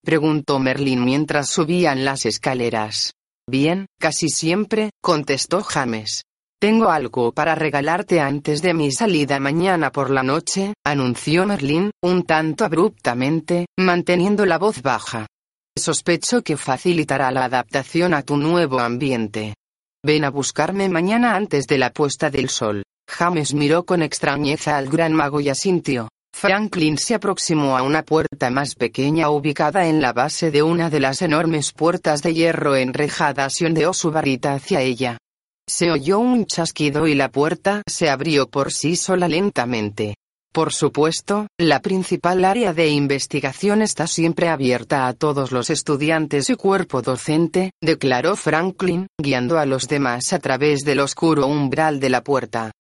[0.02, 3.14] preguntó Merlin mientras subían las escaleras.
[3.50, 6.22] Bien, casi siempre, contestó James.
[6.62, 12.24] Tengo algo para regalarte antes de mi salida mañana por la noche, anunció Merlin, un
[12.24, 15.26] tanto abruptamente, manteniendo la voz baja.
[15.76, 19.56] Sospecho que facilitará la adaptación a tu nuevo ambiente.
[20.06, 22.84] Ven a buscarme mañana antes de la puesta del sol.
[23.10, 26.10] James miró con extrañeza al gran mago y asintió.
[26.42, 31.02] Franklin se aproximó a una puerta más pequeña ubicada en la base de una de
[31.02, 35.18] las enormes puertas de hierro enrejadas y ondeó su varita hacia ella.
[35.68, 40.16] Se oyó un chasquido y la puerta se abrió por sí sola lentamente.
[40.54, 46.56] Por supuesto, la principal área de investigación está siempre abierta a todos los estudiantes y
[46.56, 52.24] cuerpo docente, declaró Franklin, guiando a los demás a través del oscuro umbral de la
[52.24, 52.72] puerta.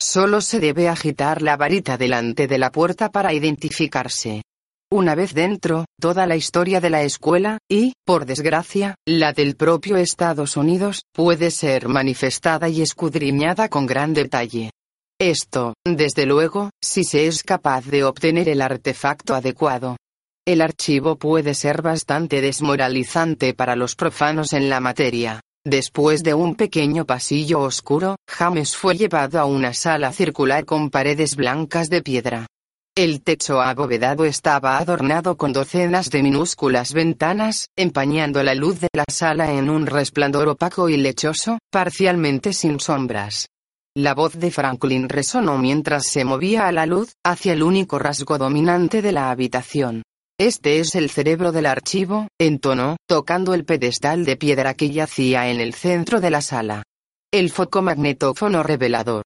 [0.00, 4.42] Solo se debe agitar la varita delante de la puerta para identificarse.
[4.90, 9.96] Una vez dentro, toda la historia de la escuela, y, por desgracia, la del propio
[9.96, 14.70] Estados Unidos, puede ser manifestada y escudriñada con gran detalle.
[15.20, 19.96] Esto, desde luego, si se es capaz de obtener el artefacto adecuado.
[20.46, 25.40] El archivo puede ser bastante desmoralizante para los profanos en la materia.
[25.70, 31.36] Después de un pequeño pasillo oscuro, James fue llevado a una sala circular con paredes
[31.36, 32.46] blancas de piedra.
[32.96, 39.04] El techo abovedado estaba adornado con docenas de minúsculas ventanas, empañando la luz de la
[39.12, 43.50] sala en un resplandor opaco y lechoso, parcialmente sin sombras.
[43.94, 48.38] La voz de Franklin resonó mientras se movía a la luz, hacia el único rasgo
[48.38, 50.02] dominante de la habitación.
[50.40, 55.60] Este es el cerebro del archivo, entonó, tocando el pedestal de piedra que yacía en
[55.60, 56.84] el centro de la sala.
[57.32, 59.24] El focomagnetófono revelador.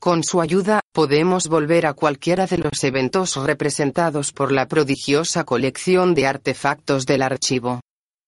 [0.00, 6.14] Con su ayuda, podemos volver a cualquiera de los eventos representados por la prodigiosa colección
[6.14, 7.80] de artefactos del archivo.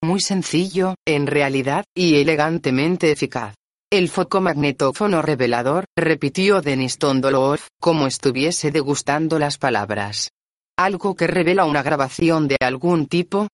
[0.02, 3.54] Muy sencillo, en realidad, y elegantemente eficaz.
[3.90, 10.28] El focomagnetófono revelador, repitió Denis Tondolov, como estuviese degustando las palabras.
[10.78, 13.48] ¿Algo que revela una grabación de algún tipo?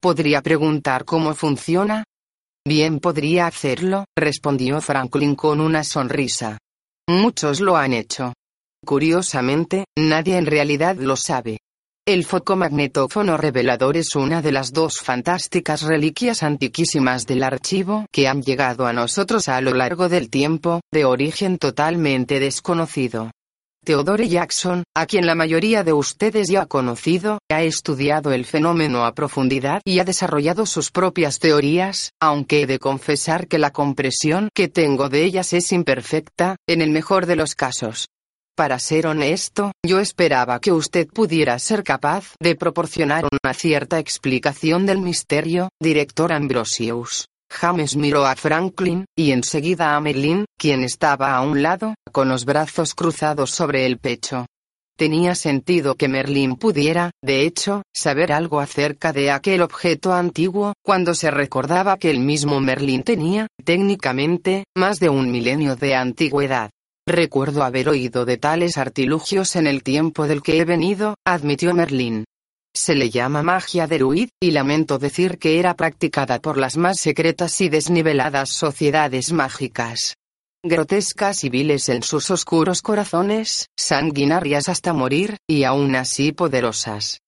[0.00, 2.04] ¿Podría preguntar cómo funciona?
[2.64, 6.58] Bien podría hacerlo, respondió Franklin con una sonrisa.
[7.08, 8.32] Muchos lo han hecho.
[8.86, 11.58] Curiosamente, nadie en realidad lo sabe.
[12.06, 18.40] El focomagnetófono revelador es una de las dos fantásticas reliquias antiquísimas del archivo que han
[18.40, 23.32] llegado a nosotros a lo largo del tiempo, de origen totalmente desconocido.
[23.84, 29.04] Theodore Jackson, a quien la mayoría de ustedes ya ha conocido, ha estudiado el fenómeno
[29.04, 34.50] a profundidad y ha desarrollado sus propias teorías, aunque he de confesar que la compresión
[34.54, 38.08] que tengo de ellas es imperfecta, en el mejor de los casos.
[38.56, 44.84] Para ser honesto, yo esperaba que usted pudiera ser capaz de proporcionar una cierta explicación
[44.84, 47.28] del misterio, director Ambrosius.
[47.50, 52.44] James miró a Franklin, y enseguida a Merlin, quien estaba a un lado, con los
[52.44, 54.46] brazos cruzados sobre el pecho.
[54.96, 61.14] Tenía sentido que Merlin pudiera, de hecho, saber algo acerca de aquel objeto antiguo, cuando
[61.14, 66.70] se recordaba que el mismo Merlin tenía, técnicamente, más de un milenio de antigüedad.
[67.06, 72.24] Recuerdo haber oído de tales artilugios en el tiempo del que he venido, admitió Merlin.
[72.74, 77.60] Se le llama magia de y lamento decir que era practicada por las más secretas
[77.60, 80.14] y desniveladas sociedades mágicas
[80.64, 87.20] grotescas y viles en sus oscuros corazones, sanguinarias hasta morir, y aún así poderosas.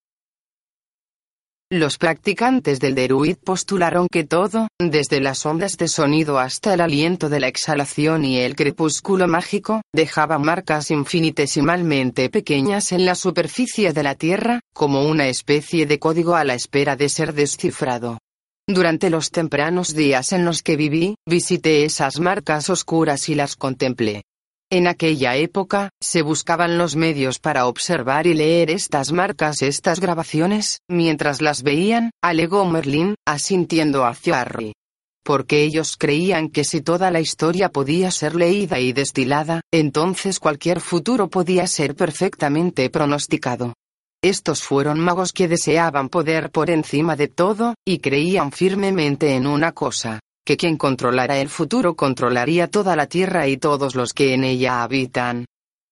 [1.73, 7.29] Los practicantes del Deruid postularon que todo, desde las ondas de sonido hasta el aliento
[7.29, 14.03] de la exhalación y el crepúsculo mágico, dejaba marcas infinitesimalmente pequeñas en la superficie de
[14.03, 18.19] la Tierra, como una especie de código a la espera de ser descifrado.
[18.67, 24.25] Durante los tempranos días en los que viví, visité esas marcas oscuras y las contemplé.
[24.73, 30.79] En aquella época, se buscaban los medios para observar y leer estas marcas, estas grabaciones,
[30.89, 34.75] mientras las veían, alegó Merlin, asintiendo hacia Harry.
[35.25, 40.81] Porque ellos creían que si toda la historia podía ser leída y destilada, entonces cualquier
[40.81, 43.75] futuro podía ser perfectamente pronosticado.
[44.23, 49.73] Estos fueron magos que deseaban poder por encima de todo, y creían firmemente en una
[49.73, 54.43] cosa, que quien controlara el futuro controlaría toda la tierra y todos los que en
[54.43, 55.45] ella habitan.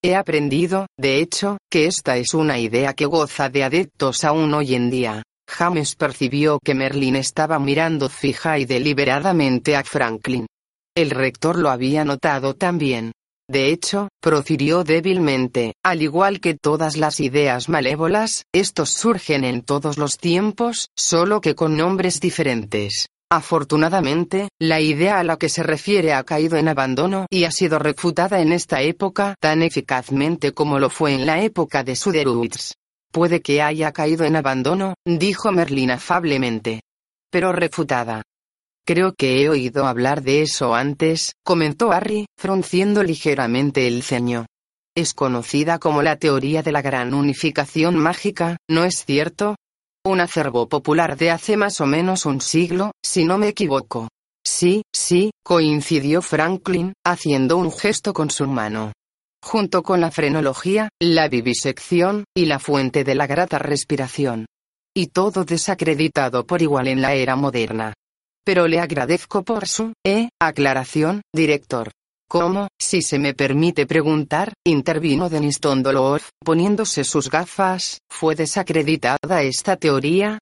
[0.02, 4.74] He aprendido, de hecho, que esta es una idea que goza de adeptos aún hoy
[4.74, 5.22] en día.
[5.48, 10.48] James percibió que Merlin estaba mirando fija y deliberadamente a Franklin.
[10.96, 13.12] El rector lo había notado también.
[13.48, 19.98] De hecho, profirió débilmente, al igual que todas las ideas malévolas, estos surgen en todos
[19.98, 23.06] los tiempos, solo que con nombres diferentes.
[23.30, 27.78] Afortunadamente, la idea a la que se refiere ha caído en abandono y ha sido
[27.78, 32.74] refutada en esta época tan eficazmente como lo fue en la época de Suderuids.
[33.12, 36.80] Puede que haya caído en abandono, dijo Merlin afablemente.
[37.30, 38.22] Pero refutada.
[38.86, 44.46] Creo que he oído hablar de eso antes, comentó Harry, frunciendo ligeramente el ceño.
[44.96, 49.56] Es conocida como la teoría de la gran unificación mágica, ¿no es cierto?
[50.08, 54.08] Un acervo popular de hace más o menos un siglo, si no me equivoco.
[54.42, 58.94] Sí, sí, coincidió Franklin, haciendo un gesto con su mano.
[59.44, 64.46] Junto con la frenología, la vivisección, y la fuente de la grata respiración.
[64.96, 67.92] Y todo desacreditado por igual en la era moderna
[68.48, 71.90] pero le agradezco por su, eh, aclaración, director.
[72.30, 79.76] ¿Cómo, si se me permite preguntar, intervino Deniston Dolor, poniéndose sus gafas, fue desacreditada esta
[79.76, 80.38] teoría?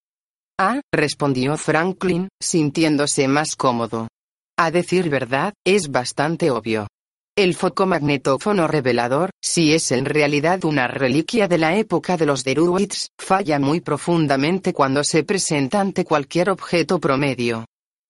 [0.59, 4.09] Ah, respondió Franklin, sintiéndose más cómodo.
[4.59, 6.89] A decir verdad, es bastante obvio.
[7.39, 13.11] El focomagnetófono revelador, si es en realidad una reliquia de la época de los Deruids,
[13.17, 17.65] falla muy profundamente cuando se presenta ante cualquier objeto promedio.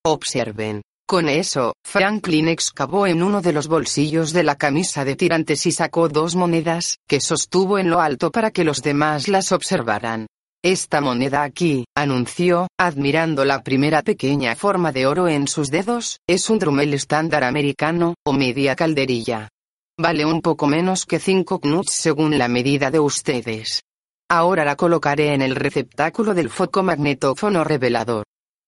[0.06, 0.80] Observen.
[1.08, 5.70] Con eso, Franklin excavó en uno de los bolsillos de la camisa de tirantes y
[5.70, 10.26] sacó dos monedas, que sostuvo en lo alto para que los demás las observaran.
[10.64, 16.50] Esta moneda aquí, anunció, admirando la primera pequeña forma de oro en sus dedos, es
[16.50, 19.48] un drumel estándar americano, o media calderilla.
[19.96, 23.84] Vale un poco menos que 5 knuts según la medida de ustedes.
[24.28, 28.24] Ahora la colocaré en el receptáculo del foco magnetófono revelador.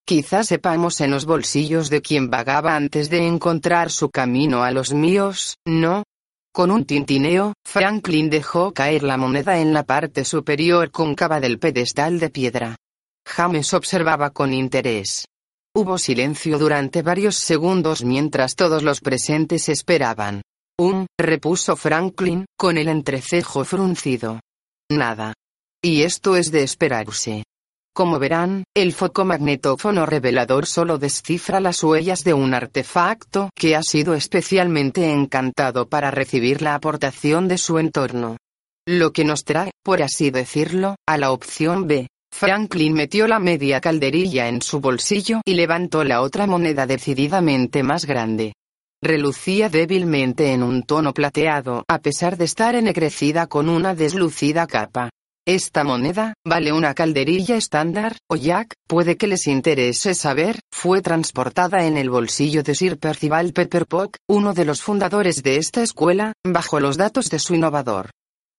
[0.08, 4.94] Quizás sepamos en los bolsillos de quien vagaba antes de encontrar su camino a los
[4.94, 6.04] míos, ¿no?
[6.50, 12.20] Con un tintineo, Franklin dejó caer la moneda en la parte superior cóncava del pedestal
[12.20, 12.76] de piedra.
[13.26, 15.26] James observaba con interés.
[15.74, 20.40] Hubo silencio durante varios segundos mientras todos los presentes esperaban.
[20.78, 24.40] Un, repuso Franklin, con el entrecejo fruncido.
[24.90, 25.34] Nada.
[25.82, 27.44] Y esto es de esperarse.
[27.98, 34.14] Como verán, el focomagnetófono revelador solo descifra las huellas de un artefacto que ha sido
[34.14, 38.36] especialmente encantado para recibir la aportación de su entorno.
[38.86, 42.06] Lo que nos trae, por así decirlo, a la opción B.
[42.32, 48.04] Franklin metió la media calderilla en su bolsillo y levantó la otra moneda decididamente más
[48.04, 48.52] grande.
[49.02, 55.10] Relucía débilmente en un tono plateado, a pesar de estar ennegrecida con una deslucida capa.
[55.48, 61.86] Esta moneda, vale una calderilla estándar, o Jack, puede que les interese saber, fue transportada
[61.86, 66.80] en el bolsillo de Sir Percival Pepperpock, uno de los fundadores de esta escuela, bajo
[66.80, 68.10] los datos de su innovador.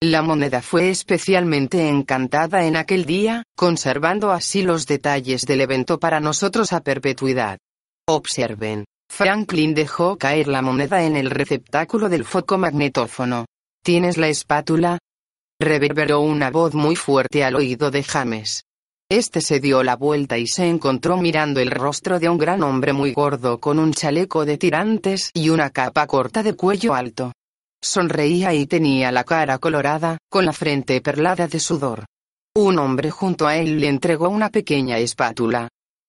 [0.02, 6.20] La moneda fue especialmente encantada en aquel día, conservando así los detalles del evento para
[6.20, 7.60] nosotros a perpetuidad.
[8.08, 8.86] Observen.
[9.12, 13.46] Franklin dejó caer la moneda en el receptáculo del foco magnetófono.
[13.84, 14.98] ¿Tienes la espátula?
[15.62, 18.64] Reverberó una voz muy fuerte al oído de James.
[19.12, 22.94] Este se dio la vuelta y se encontró mirando el rostro de un gran hombre
[22.94, 27.34] muy gordo con un chaleco de tirantes y una capa corta de cuello alto.
[27.82, 32.06] Sonreía y tenía la cara colorada, con la frente perlada de sudor.
[32.56, 35.68] Un hombre junto a él le entregó una pequeña espátula.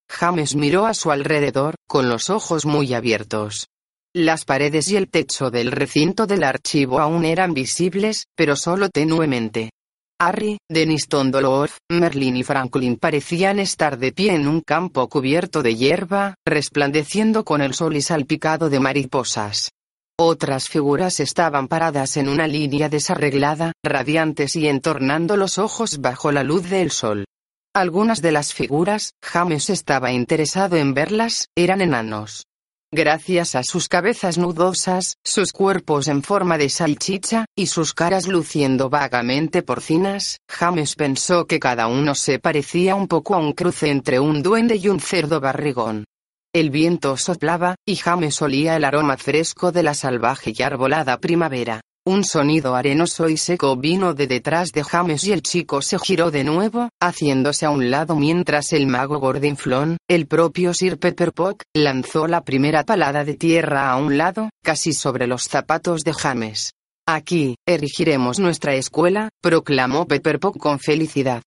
[0.09, 3.70] James miró a su alrededor, con los ojos muy abiertos.
[4.13, 9.71] Las paredes y el techo del recinto del archivo aún eran visibles, pero solo tenuemente.
[10.19, 15.77] Harry, Dennis Tondolov, Merlin y Franklin parecían estar de pie en un campo cubierto de
[15.77, 19.71] hierba, resplandeciendo con el sol y salpicado de mariposas.
[20.19, 26.43] Otras figuras estaban paradas en una línea desarreglada, radiantes y entornando los ojos bajo la
[26.43, 27.27] luz del sol.
[27.73, 32.50] Algunas de las figuras, James estaba interesado en verlas, eran enanos.
[32.93, 38.91] Gracias a sus cabezas nudosas, sus cuerpos en forma de salchicha, y sus caras luciendo
[38.91, 44.19] vagamente porcinas, James pensó que cada uno se parecía un poco a un cruce entre
[44.19, 46.05] un duende y un cerdo barrigón.
[46.53, 51.81] El viento soplaba, y James olía el aroma fresco de la salvaje y arbolada primavera.
[52.07, 56.31] Un sonido arenoso y seco vino de detrás de James y el chico se giró
[56.31, 62.27] de nuevo, haciéndose a un lado mientras el mago Gordinflón, el propio Sir Pepperpot, lanzó
[62.27, 66.73] la primera palada de tierra a un lado, casi sobre los zapatos de James.
[67.07, 71.43] Aquí, erigiremos nuestra escuela, proclamó Pepperpot con felicidad.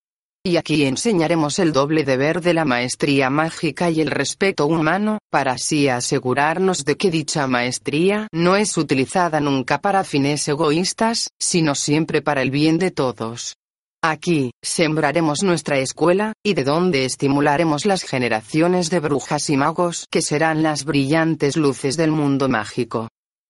[0.46, 5.54] Y aquí enseñaremos el doble deber de la maestría mágica y el respeto humano, para
[5.54, 12.22] así asegurarnos de que dicha maestría no es utilizada nunca para fines egoístas, sino siempre
[12.22, 13.56] para el bien de todos.
[14.04, 20.22] Aquí, sembraremos nuestra escuela, y de donde estimularemos las generaciones de brujas y magos que
[20.22, 23.08] serán las brillantes luces del mundo mágico.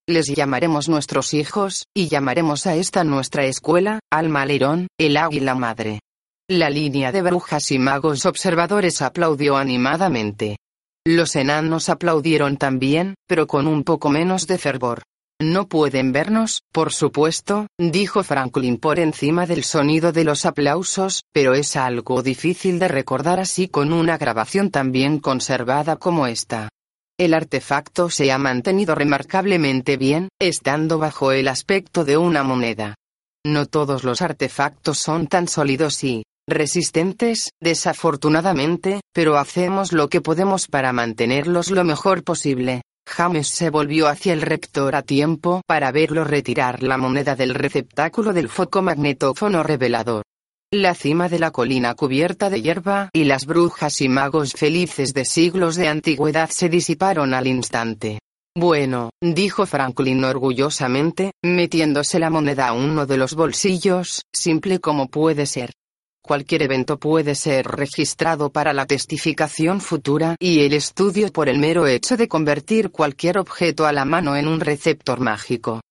[0.08, 6.02] Les llamaremos nuestros hijos, y llamaremos a esta nuestra escuela, Alma Leirón, el águila madre.
[6.50, 10.58] La línea de brujas y magos observadores aplaudió animadamente.
[11.08, 15.04] Los enanos aplaudieron también, pero con un poco menos de fervor.
[15.42, 21.54] No pueden vernos, por supuesto, dijo Franklin por encima del sonido de los aplausos, pero
[21.54, 26.68] es algo difícil de recordar así con una grabación tan bien conservada como esta.
[27.18, 32.96] El artefacto se ha mantenido remarcablemente bien, estando bajo el aspecto de una moneda.
[33.46, 40.68] No todos los artefactos son tan sólidos y, resistentes, desafortunadamente, pero hacemos lo que podemos
[40.68, 42.82] para mantenerlos lo mejor posible.
[43.06, 48.34] James se volvió hacia el rector a tiempo para verlo retirar la moneda del receptáculo
[48.34, 50.24] del foco magnetófono revelador.
[50.72, 55.26] La cima de la colina cubierta de hierba y las brujas y magos felices de
[55.26, 58.20] siglos de antigüedad se disiparon al instante.
[58.56, 65.46] Bueno, dijo Franklin orgullosamente, metiéndose la moneda a uno de los bolsillos, simple como puede
[65.46, 65.72] ser.
[66.26, 71.86] Cualquier evento puede ser registrado para la testificación futura y el estudio por el mero
[71.86, 75.82] hecho de convertir cualquier objeto a la mano en un receptor mágico.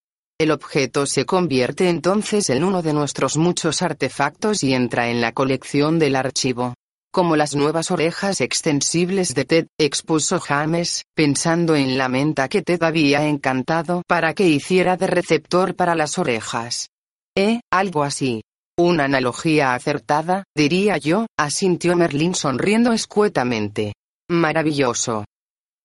[0.40, 5.32] El objeto se convierte entonces en uno de nuestros muchos artefactos y entra en la
[5.32, 6.72] colección del archivo.
[7.12, 12.82] Como las nuevas orejas extensibles de Ted, expuso James, pensando en la menta que Ted
[12.82, 16.88] había encantado para que hiciera de receptor para las orejas.
[17.36, 18.40] Eh, algo así.
[18.78, 23.92] Una analogía acertada, diría yo, asintió Merlín sonriendo escuetamente.
[24.30, 25.26] Maravilloso.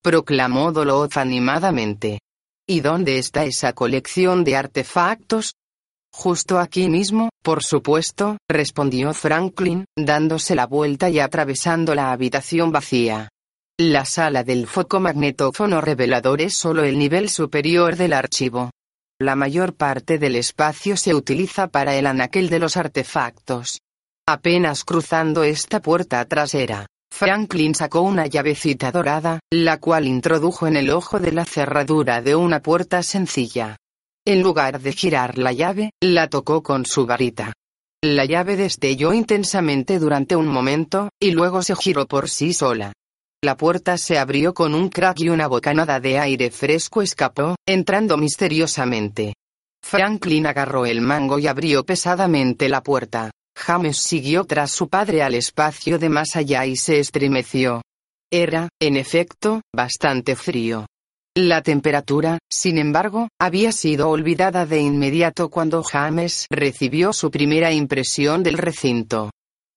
[0.01, 2.19] Proclamó Doloz animadamente.
[2.65, 5.53] ¿Y dónde está esa colección de artefactos?
[6.13, 13.27] Justo aquí mismo, por supuesto, respondió Franklin, dándose la vuelta y atravesando la habitación vacía.
[13.77, 18.71] La sala del foco magnetófono revelador es solo el nivel superior del archivo.
[19.20, 23.82] La mayor parte del espacio se utiliza para el anaquel de los artefactos.
[24.28, 30.91] Apenas cruzando esta puerta trasera, Franklin sacó una llavecita dorada, la cual introdujo en el
[30.91, 33.78] ojo de la cerradura de una puerta sencilla.
[34.24, 37.53] En lugar de girar la llave, la tocó con su varita.
[38.03, 42.93] La llave destelló intensamente durante un momento, y luego se giró por sí sola.
[43.43, 48.17] La puerta se abrió con un crack y una bocanada de aire fresco escapó, entrando
[48.17, 49.35] misteriosamente.
[49.83, 53.29] Franklin agarró el mango y abrió pesadamente la puerta.
[53.55, 57.83] James siguió tras su padre al espacio de más allá y se estremeció.
[58.31, 60.88] Era, en efecto, bastante frío.
[61.35, 68.41] La temperatura, sin embargo, había sido olvidada de inmediato cuando James recibió su primera impresión
[68.41, 69.29] del recinto.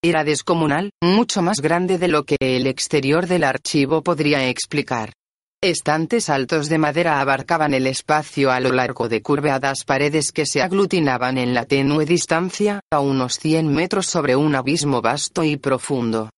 [0.03, 5.13] Era descomunal, mucho más grande de lo que el exterior del archivo podría explicar.
[5.63, 10.63] Estantes altos de madera abarcaban el espacio a lo largo de curveadas paredes que se
[10.63, 16.31] aglutinaban en la tenue distancia, a unos 100 metros sobre un abismo vasto y profundo.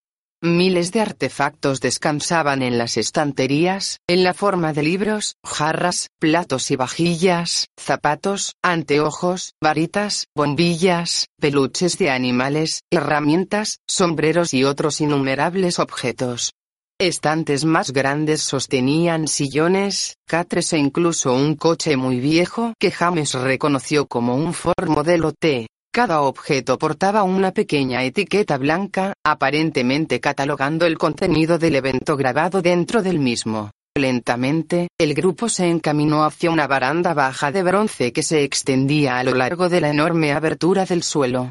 [0.44, 6.74] Miles de artefactos descansaban en las estanterías, en la forma de libros, jarras, platos y
[6.74, 16.54] vajillas, zapatos, anteojos, varitas, bombillas, peluches de animales, herramientas, sombreros y otros innumerables objetos.
[16.98, 24.06] Estantes más grandes sostenían sillones, catres e incluso un coche muy viejo que James reconoció
[24.06, 25.68] como un Ford modelo T.
[25.94, 33.02] Cada objeto portaba una pequeña etiqueta blanca, aparentemente catalogando el contenido del evento grabado dentro
[33.02, 33.72] del mismo.
[33.94, 39.24] Lentamente, el grupo se encaminó hacia una baranda baja de bronce que se extendía a
[39.24, 41.50] lo largo de la enorme abertura del suelo.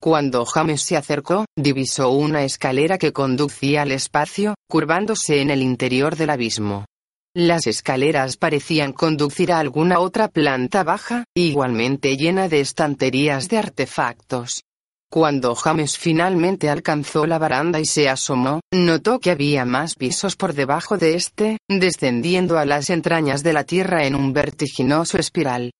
[0.00, 6.16] Cuando James se acercó, divisó una escalera que conducía al espacio, curvándose en el interior
[6.16, 6.86] del abismo.
[7.34, 14.64] Las escaleras parecían conducir a alguna otra planta baja, igualmente llena de estanterías de artefactos.
[15.10, 20.52] Cuando James finalmente alcanzó la baranda y se asomó, notó que había más pisos por
[20.52, 25.70] debajo de este, descendiendo a las entrañas de la tierra en un vertiginoso espiral.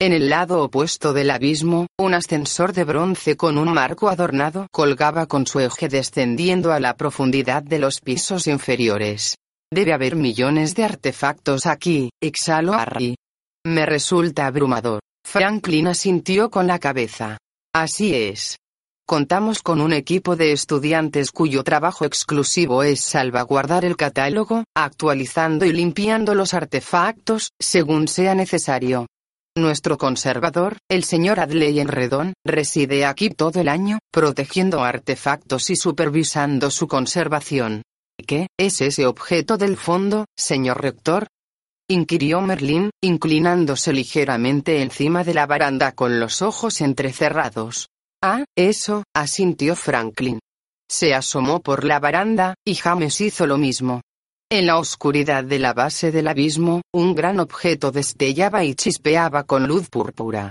[0.00, 5.26] En el lado opuesto del abismo, un ascensor de bronce con un marco adornado colgaba
[5.26, 9.36] con su eje descendiendo a la profundidad de los pisos inferiores.
[9.72, 13.14] Debe haber millones de artefactos aquí, exhaló Harry.
[13.64, 15.00] Me resulta abrumador.
[15.26, 17.38] Franklin asintió con la cabeza.
[17.74, 18.58] Así es.
[19.06, 25.72] Contamos con un equipo de estudiantes cuyo trabajo exclusivo es salvaguardar el catálogo, actualizando y
[25.72, 29.06] limpiando los artefactos, según sea necesario.
[29.56, 36.70] Nuestro conservador, el señor Adley Enredón, reside aquí todo el año, protegiendo artefactos y supervisando
[36.70, 37.80] su conservación.
[38.22, 41.28] ¿Qué es ese objeto del fondo, señor rector?
[41.88, 47.88] inquirió Merlín, inclinándose ligeramente encima de la baranda con los ojos entrecerrados.
[48.22, 50.38] Ah, eso, asintió Franklin.
[50.90, 54.00] Se asomó por la baranda, y James hizo lo mismo.
[54.50, 59.66] En la oscuridad de la base del abismo, un gran objeto destellaba y chispeaba con
[59.66, 60.50] luz púrpura.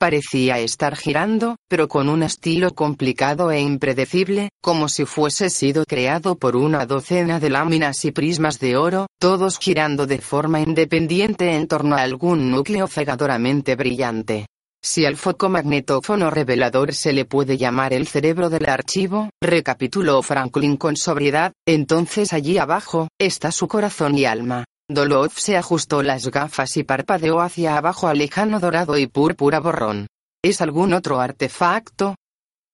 [0.00, 6.36] Parecía estar girando, pero con un estilo complicado e impredecible, como si fuese sido creado
[6.36, 11.68] por una docena de láminas y prismas de oro, todos girando de forma independiente en
[11.68, 14.46] torno a algún núcleo cegadoramente brillante.
[14.82, 20.78] Si al foco magnetófono revelador se le puede llamar el cerebro del archivo, recapituló Franklin
[20.78, 24.64] con sobriedad, entonces allí abajo, está su corazón y alma.
[24.92, 30.08] Dolof se ajustó las gafas y parpadeó hacia abajo al lejano dorado y púrpura borrón.
[30.42, 32.16] ¿Es algún otro artefacto?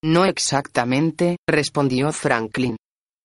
[0.02, 2.76] No exactamente, respondió Franklin.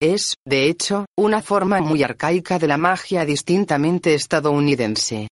[0.02, 5.30] Es, de hecho, una forma muy arcaica de la magia distintamente estadounidense.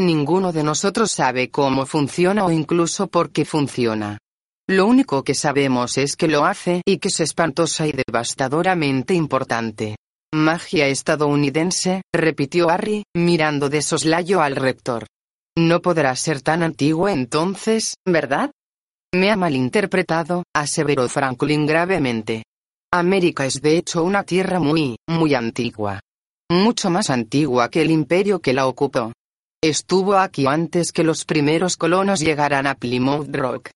[0.00, 4.16] Ninguno de nosotros sabe cómo funciona o incluso por qué funciona.
[4.66, 9.96] Lo único que sabemos es que lo hace y que es espantosa y devastadoramente importante.
[10.34, 15.06] Magia estadounidense, repitió Harry, mirando de soslayo al rector.
[15.58, 18.50] No podrá ser tan antiguo entonces, ¿verdad?
[19.14, 22.44] Me ha malinterpretado, aseveró Franklin gravemente.
[22.90, 26.00] América es de hecho una tierra muy, muy antigua.
[26.50, 29.12] Mucho más antigua que el imperio que la ocupó.
[29.62, 33.68] Estuvo aquí antes que los primeros colonos llegaran a Plymouth Rock.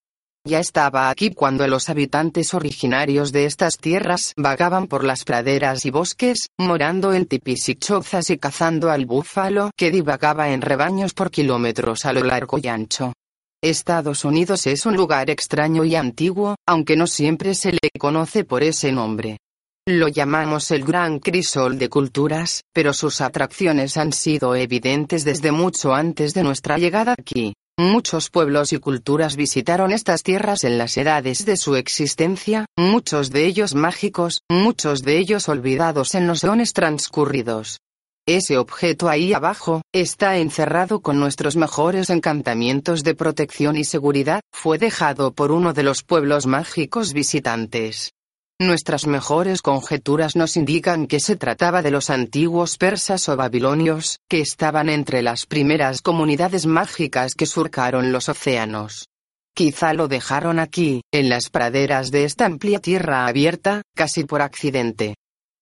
[0.47, 5.91] Ya estaba aquí cuando los habitantes originarios de estas tierras vagaban por las praderas y
[5.91, 11.33] bosques, morando en tipis y chozas y cazando al búfalo que divagaba en rebaños por
[11.33, 13.13] kilómetros a lo largo y ancho.
[13.61, 18.63] Estados Unidos es un lugar extraño y antiguo, aunque no siempre se le conoce por
[18.63, 19.39] ese nombre.
[19.85, 25.93] Lo llamamos el gran crisol de culturas, pero sus atracciones han sido evidentes desde mucho
[25.93, 27.53] antes de nuestra llegada aquí.
[27.79, 33.45] Muchos pueblos y culturas visitaron estas tierras en las edades de su existencia, muchos de
[33.45, 37.81] ellos mágicos, muchos de ellos olvidados en los eones transcurridos.
[38.27, 44.79] Ese objeto ahí abajo, está encerrado con nuestros mejores encantamientos de protección y seguridad, fue
[44.79, 48.16] dejado por uno de los pueblos mágicos visitantes.
[48.59, 54.41] Nuestras mejores conjeturas nos indican que se trataba de los antiguos persas o babilonios, que
[54.41, 59.09] estaban entre las primeras comunidades mágicas que surcaron los océanos.
[59.55, 65.17] Quizá lo dejaron aquí, en las praderas de esta amplia tierra abierta, casi por accidente.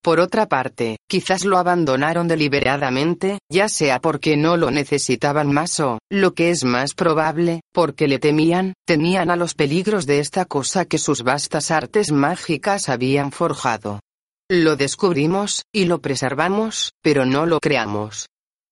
[0.04, 5.98] Por otra parte, quizás lo abandonaron deliberadamente, ya sea porque no lo necesitaban más o,
[6.10, 10.84] lo que es más probable, porque le temían, temían a los peligros de esta cosa
[10.84, 14.00] que sus vastas artes mágicas habían forjado.
[14.50, 18.26] Lo descubrimos, y lo preservamos, pero no lo creamos.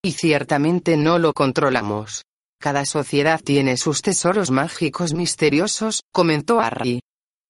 [0.05, 2.25] y ciertamente no lo controlamos.
[2.61, 7.01] Cada sociedad tiene sus tesoros mágicos misteriosos, comentó Harry.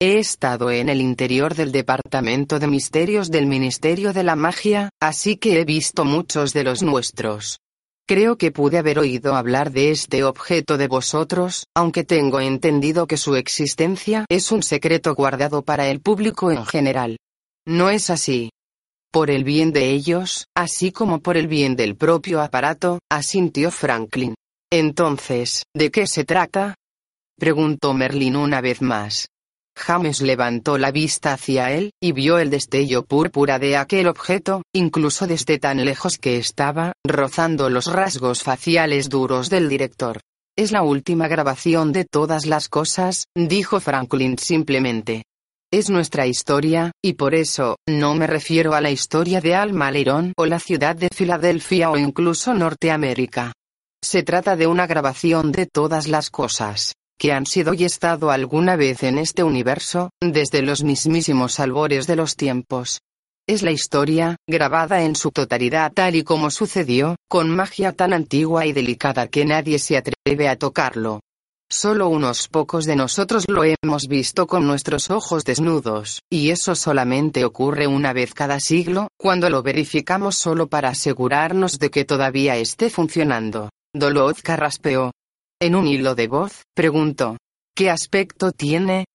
[0.05, 5.37] He estado en el interior del Departamento de Misterios del Ministerio de la Magia, así
[5.37, 7.59] que he visto muchos de los nuestros.
[8.05, 13.15] Creo que pude haber oído hablar de este objeto de vosotros, aunque tengo entendido que
[13.15, 17.15] su existencia es un secreto guardado para el público en general.
[17.65, 18.49] No es así.
[19.09, 24.35] Por el bien de ellos, así como por el bien del propio aparato, asintió Franklin.
[24.69, 26.75] Entonces, ¿de qué se trata?
[27.39, 29.29] preguntó Merlin una vez más.
[29.75, 35.27] James levantó la vista hacia él, y vio el destello púrpura de aquel objeto, incluso
[35.27, 40.21] desde tan lejos que estaba, rozando los rasgos faciales duros del director.
[40.55, 45.23] Es la última grabación de todas las cosas, dijo Franklin simplemente.
[45.71, 49.91] Es nuestra historia, y por eso, no me refiero a la historia de Alma
[50.37, 53.53] o la ciudad de Filadelfia o incluso Norteamérica.
[54.03, 58.75] Se trata de una grabación de todas las cosas que han sido y estado alguna
[58.75, 62.99] vez en este universo, desde los mismísimos albores de los tiempos.
[63.47, 68.65] Es la historia, grabada en su totalidad tal y como sucedió, con magia tan antigua
[68.65, 71.19] y delicada que nadie se atreve a tocarlo.
[71.69, 77.43] Solo unos pocos de nosotros lo hemos visto con nuestros ojos desnudos, y eso solamente
[77.45, 82.89] ocurre una vez cada siglo, cuando lo verificamos solo para asegurarnos de que todavía esté
[82.89, 83.69] funcionando.
[83.91, 85.11] Doloz carraspeó,
[85.63, 87.37] en un hilo de voz, preguntó.
[87.73, 89.05] ¿Qué aspecto tiene?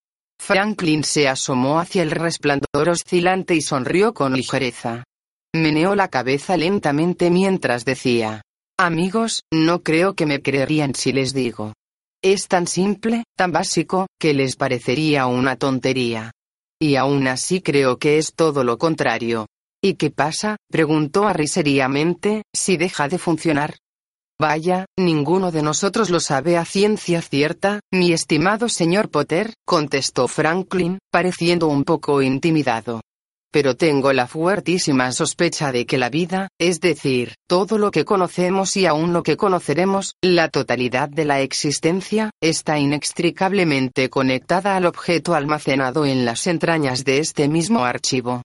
[0.41, 5.05] Franklin se asomó hacia el resplandor oscilante y sonrió con ligereza.
[5.55, 8.41] Meneó la cabeza lentamente mientras decía.
[8.79, 11.75] Amigos, no creo que me creerían si les digo.
[12.23, 16.33] Es tan simple, tan básico, que les parecería una tontería.
[16.81, 19.47] Y aún así creo que es todo lo contrario.
[19.83, 20.57] ¿Y qué pasa?
[20.71, 23.77] preguntó Harry seriamente, si deja de funcionar.
[24.41, 31.01] Vaya, ninguno de nosotros lo sabe a ciencia cierta, mi estimado señor Potter, contestó Franklin,
[31.11, 33.01] pareciendo un poco intimidado.
[33.51, 38.77] Pero tengo la fuertísima sospecha de que la vida, es decir, todo lo que conocemos
[38.77, 45.35] y aún lo que conoceremos, la totalidad de la existencia, está inextricablemente conectada al objeto
[45.35, 48.43] almacenado en las entrañas de este mismo archivo.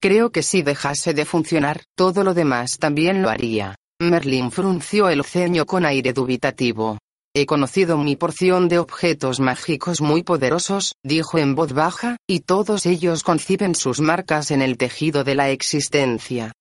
[0.00, 3.76] Creo que si dejase de funcionar, todo lo demás también lo haría.
[3.98, 6.98] Merlin frunció el ceño con aire dubitativo.
[7.34, 12.84] He conocido mi porción de objetos mágicos muy poderosos, dijo en voz baja, y todos
[12.84, 16.52] ellos conciben sus marcas en el tejido de la existencia.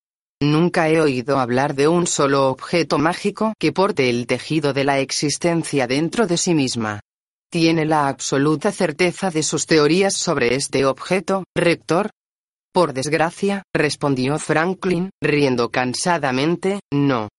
[0.41, 4.99] Nunca he oído hablar de un solo objeto mágico que porte el tejido de la
[4.99, 7.01] existencia dentro de sí misma.
[7.49, 12.11] ¿Tiene la absoluta certeza de sus teorías sobre este objeto, rector?
[12.75, 17.29] Por desgracia, respondió Franklin, riendo cansadamente, no.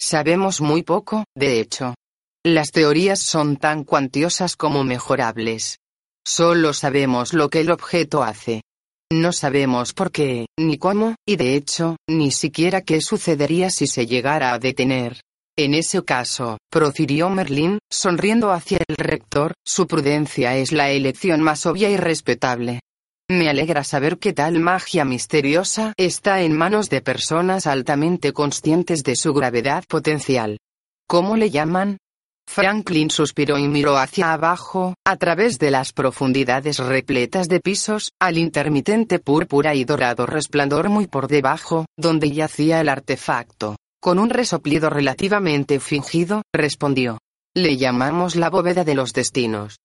[0.00, 1.94] Sabemos muy poco, de hecho.
[2.42, 5.76] Las teorías son tan cuantiosas como mejorables.
[6.26, 8.62] Solo sabemos lo que el objeto hace.
[9.12, 14.06] No sabemos por qué, ni cómo, y de hecho, ni siquiera qué sucedería si se
[14.06, 15.20] llegara a detener.
[15.58, 21.66] En ese caso, profirió Merlin, sonriendo hacia el rector, su prudencia es la elección más
[21.66, 22.80] obvia y respetable.
[23.28, 29.16] Me alegra saber que tal magia misteriosa está en manos de personas altamente conscientes de
[29.16, 30.58] su gravedad potencial.
[31.08, 31.98] ¿Cómo le llaman?
[32.48, 38.38] Franklin suspiró y miró hacia abajo, a través de las profundidades repletas de pisos, al
[38.38, 43.74] intermitente púrpura y dorado resplandor muy por debajo, donde yacía el artefacto.
[44.00, 47.18] Con un resoplido relativamente fingido, respondió.
[47.56, 49.78] Le llamamos la bóveda de los destinos.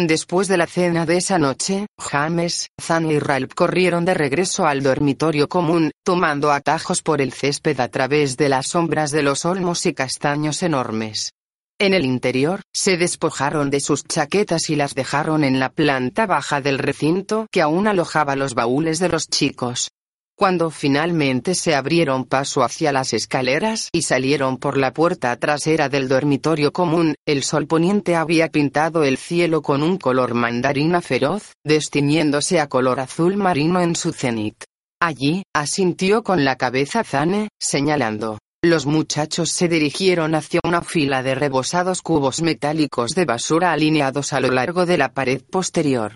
[0.00, 4.80] Después de la cena de esa noche, James, Zan y Ralph corrieron de regreso al
[4.80, 9.86] dormitorio común, tomando atajos por el césped a través de las sombras de los olmos
[9.86, 11.32] y castaños enormes.
[11.80, 16.60] En el interior, se despojaron de sus chaquetas y las dejaron en la planta baja
[16.60, 19.88] del recinto que aún alojaba los baúles de los chicos.
[20.38, 26.06] Cuando finalmente se abrieron paso hacia las escaleras y salieron por la puerta trasera del
[26.06, 32.60] dormitorio común, el sol poniente había pintado el cielo con un color mandarina feroz, destiñéndose
[32.60, 34.62] a color azul marino en su cenit.
[35.00, 38.38] Allí, asintió con la cabeza Zane, señalando.
[38.62, 44.38] Los muchachos se dirigieron hacia una fila de rebosados cubos metálicos de basura alineados a
[44.38, 46.14] lo largo de la pared posterior.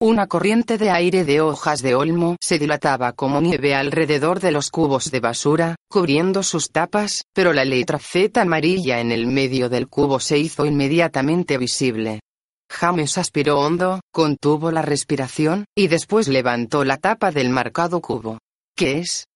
[0.00, 4.68] Una corriente de aire de hojas de olmo se dilataba como nieve alrededor de los
[4.68, 9.88] cubos de basura, cubriendo sus tapas, pero la letra Z amarilla en el medio del
[9.88, 12.20] cubo se hizo inmediatamente visible.
[12.68, 18.38] James aspiró hondo, contuvo la respiración, y después levantó la tapa del marcado cubo.
[18.76, 19.26] ¿Qué es?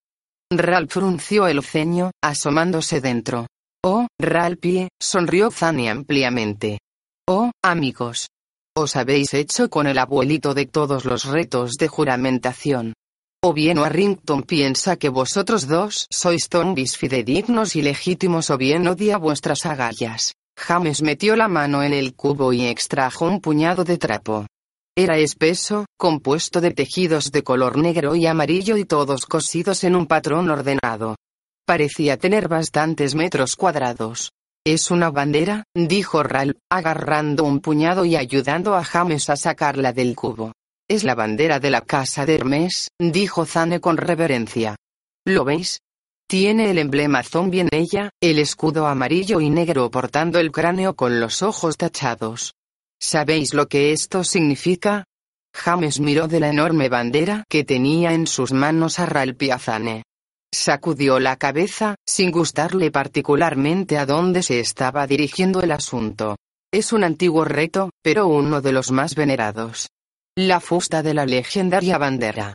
[0.51, 3.47] Ralph frunció el ceño, asomándose dentro.
[3.81, 6.79] Oh, Ralpie, sonrió Zane ampliamente.
[7.29, 8.27] Oh, amigos.
[8.81, 12.93] Os habéis hecho con el abuelito de todos los retos de juramentación.
[13.43, 19.17] O bien Warrington piensa que vosotros dos sois zombies fidedignos y legítimos o bien odia
[19.17, 20.33] vuestras agallas.
[20.57, 24.47] James metió la mano en el cubo y extrajo un puñado de trapo.
[24.95, 30.05] Era espeso, compuesto de tejidos de color negro y amarillo y todos cosidos en un
[30.07, 31.17] patrón ordenado.
[31.67, 34.31] Parecía tener bastantes metros cuadrados.
[34.71, 40.15] Es una bandera, dijo Ral, agarrando un puñado y ayudando a James a sacarla del
[40.15, 40.51] cubo.
[40.87, 44.75] Es la bandera de la casa de Hermes, dijo Zane con reverencia.
[45.25, 45.79] ¿Lo veis?
[46.27, 51.19] Tiene el emblema zombie en ella, el escudo amarillo y negro portando el cráneo con
[51.19, 52.53] los ojos tachados.
[52.99, 55.05] ¿Sabéis lo que esto significa?
[55.51, 60.03] James miró de la enorme bandera que tenía en sus manos a Ralpiazane.
[60.51, 66.37] Sacudió la cabeza, sin gustarle particularmente a dónde se estaba dirigiendo el asunto.
[66.71, 69.89] Es un antiguo reto, pero uno de los más venerados.
[70.35, 72.53] La fusta de la legendaria bandera.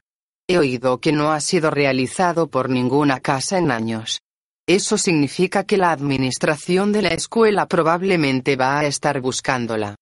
[0.49, 4.21] He oído que no ha sido realizado por ninguna casa en años.
[4.67, 9.95] Eso significa que la administración de la escuela probablemente va a estar buscándola.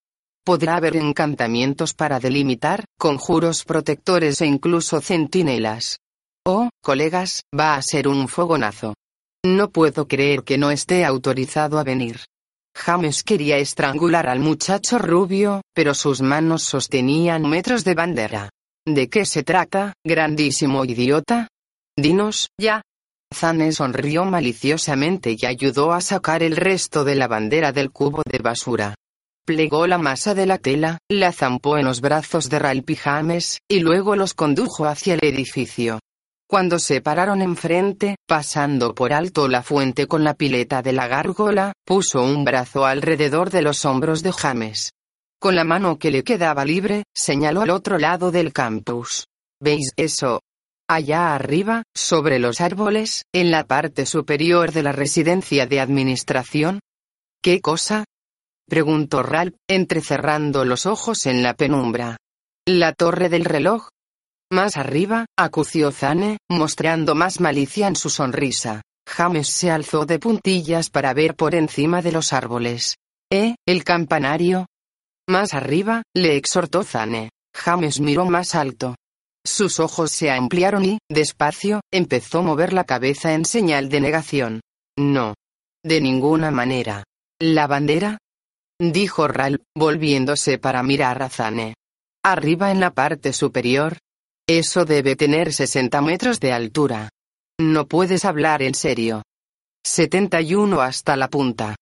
[0.45, 5.99] Podrá haber encantamientos para delimitar, conjuros protectores e incluso centinelas.
[6.45, 8.95] Oh, colegas, va a ser un fogonazo.
[9.45, 12.21] No puedo creer que no esté autorizado a venir.
[12.75, 18.51] James quería estrangular al muchacho rubio, pero sus manos sostenían metros de bandera.
[18.85, 21.47] ¿De qué se trata, grandísimo idiota?
[21.97, 22.83] Dinos, ya.
[23.33, 28.39] Zane sonrió maliciosamente y ayudó a sacar el resto de la bandera del cubo de
[28.39, 28.95] basura.
[29.47, 33.81] Plegó la masa de la tela, la zampó en los brazos de Ralph James, y
[33.81, 36.01] luego los condujo hacia el edificio.
[36.53, 41.73] Cuando se pararon enfrente, pasando por alto la fuente con la pileta de la gárgola,
[41.83, 44.93] puso un brazo alrededor de los hombros de James.
[45.41, 49.29] Con la mano que le quedaba libre, señaló al otro lado del campus.
[49.63, 50.43] ¿Veis eso?
[50.87, 56.81] Allá arriba, sobre los árboles, en la parte superior de la residencia de administración.
[57.43, 58.05] ¿Qué cosa?
[58.69, 62.19] preguntó Ralph, entrecerrando los ojos en la penumbra.
[62.67, 63.89] La torre del reloj.
[64.53, 68.83] Más arriba, acució Zane, mostrando más malicia en su sonrisa.
[69.09, 72.97] James se alzó de puntillas para ver por encima de los árboles.
[73.33, 74.67] ¿Eh, el campanario?
[75.27, 77.31] Más arriba, le exhortó Zane.
[77.55, 78.95] James miró más alto.
[79.43, 84.61] Sus ojos se ampliaron y, despacio, empezó a mover la cabeza en señal de negación.
[84.99, 85.33] No.
[85.83, 87.05] De ninguna manera.
[87.41, 88.19] ¿La bandera?
[88.79, 91.73] Dijo Ral, volviéndose para mirar a Zane.
[92.23, 93.97] Arriba en la parte superior.
[94.59, 97.09] Eso debe tener 60 metros de altura.
[97.59, 99.23] No puedes hablar en serio.
[99.83, 101.75] 71 hasta la punta.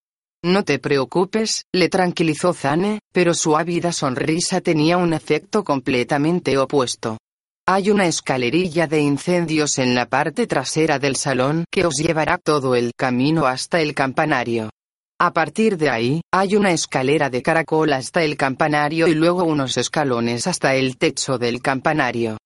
[0.44, 7.18] No te preocupes, le tranquilizó Zane, pero su ávida sonrisa tenía un efecto completamente opuesto.
[7.66, 12.76] Hay una escalerilla de incendios en la parte trasera del salón que os llevará todo
[12.76, 14.70] el camino hasta el campanario.
[15.18, 19.76] A partir de ahí, hay una escalera de caracol hasta el campanario y luego unos
[19.76, 22.38] escalones hasta el techo del campanario.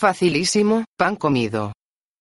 [0.00, 1.72] Facilísimo, pan comido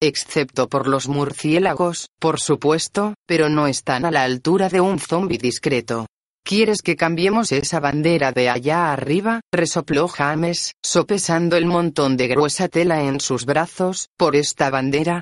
[0.02, 5.38] excepto por los murciélagos, por supuesto, pero no están a la altura de un zombi
[5.38, 6.08] discreto.
[6.46, 9.40] ¿Quieres que cambiemos esa bandera de allá arriba?
[9.54, 15.22] resopló James, sopesando el montón de gruesa tela en sus brazos, por esta bandera.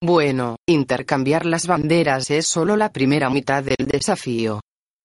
[0.00, 4.60] Bueno, intercambiar las banderas es solo la primera mitad del desafío.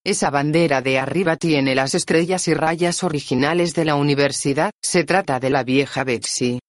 [0.06, 5.40] Esa bandera de arriba tiene las estrellas y rayas originales de la universidad, se trata
[5.40, 6.60] de la vieja Betsy.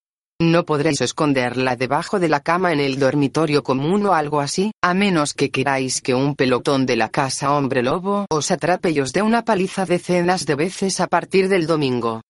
[0.41, 4.93] No podréis esconderla debajo de la cama en el dormitorio común o algo así, a
[4.93, 9.13] menos que queráis que un pelotón de la casa hombre lobo os atrape y os
[9.13, 12.21] dé una paliza decenas de veces a partir del domingo.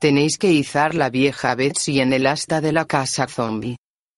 [0.00, 3.76] Tenéis que izar la vieja Betsy en el asta de la casa zombie.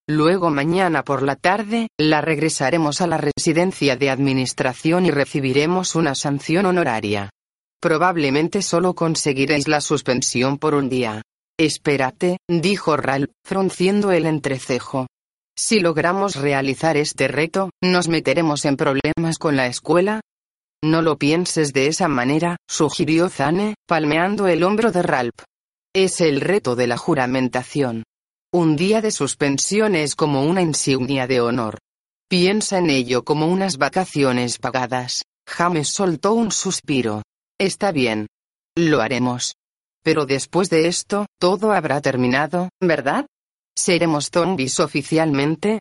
[0.09, 6.15] Luego mañana por la tarde, la regresaremos a la residencia de administración y recibiremos una
[6.15, 7.29] sanción honoraria.
[7.79, 11.21] Probablemente solo conseguiréis la suspensión por un día.
[11.59, 15.07] Espérate, dijo Ral, frunciendo el entrecejo.
[15.57, 20.21] Si logramos realizar este reto, ¿nos meteremos en problemas con la escuela?
[20.85, 25.45] No lo pienses de esa manera, sugirió Zane, palmeando el hombro de Ralph.
[25.95, 28.03] Es el reto de la juramentación.
[28.53, 31.79] Un día de suspensión es como una insignia de honor.
[32.29, 35.23] Piensa en ello como unas vacaciones pagadas.
[35.47, 37.23] James soltó un suspiro.
[37.61, 38.27] Está bien.
[38.77, 39.55] Lo haremos.
[40.05, 43.27] Pero después de esto, todo habrá terminado, ¿verdad?
[43.75, 45.81] ¿Seremos zombies oficialmente?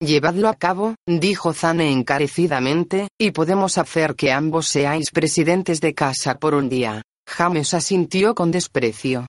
[0.00, 6.38] Llevadlo a cabo, dijo Zane encarecidamente, y podemos hacer que ambos seáis presidentes de casa
[6.38, 7.02] por un día.
[7.26, 9.26] James asintió con desprecio.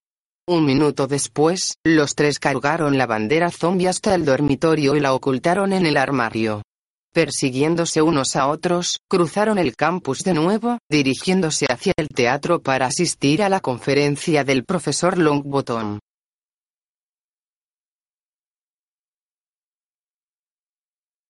[0.47, 5.71] Un minuto después, los tres cargaron la bandera zombie hasta el dormitorio y la ocultaron
[5.71, 6.61] en el armario.
[7.15, 13.41] Persiguiéndose unos a otros, cruzaron el campus de nuevo, dirigiéndose hacia el teatro para asistir
[13.41, 15.99] a la conferencia del profesor Longbottom.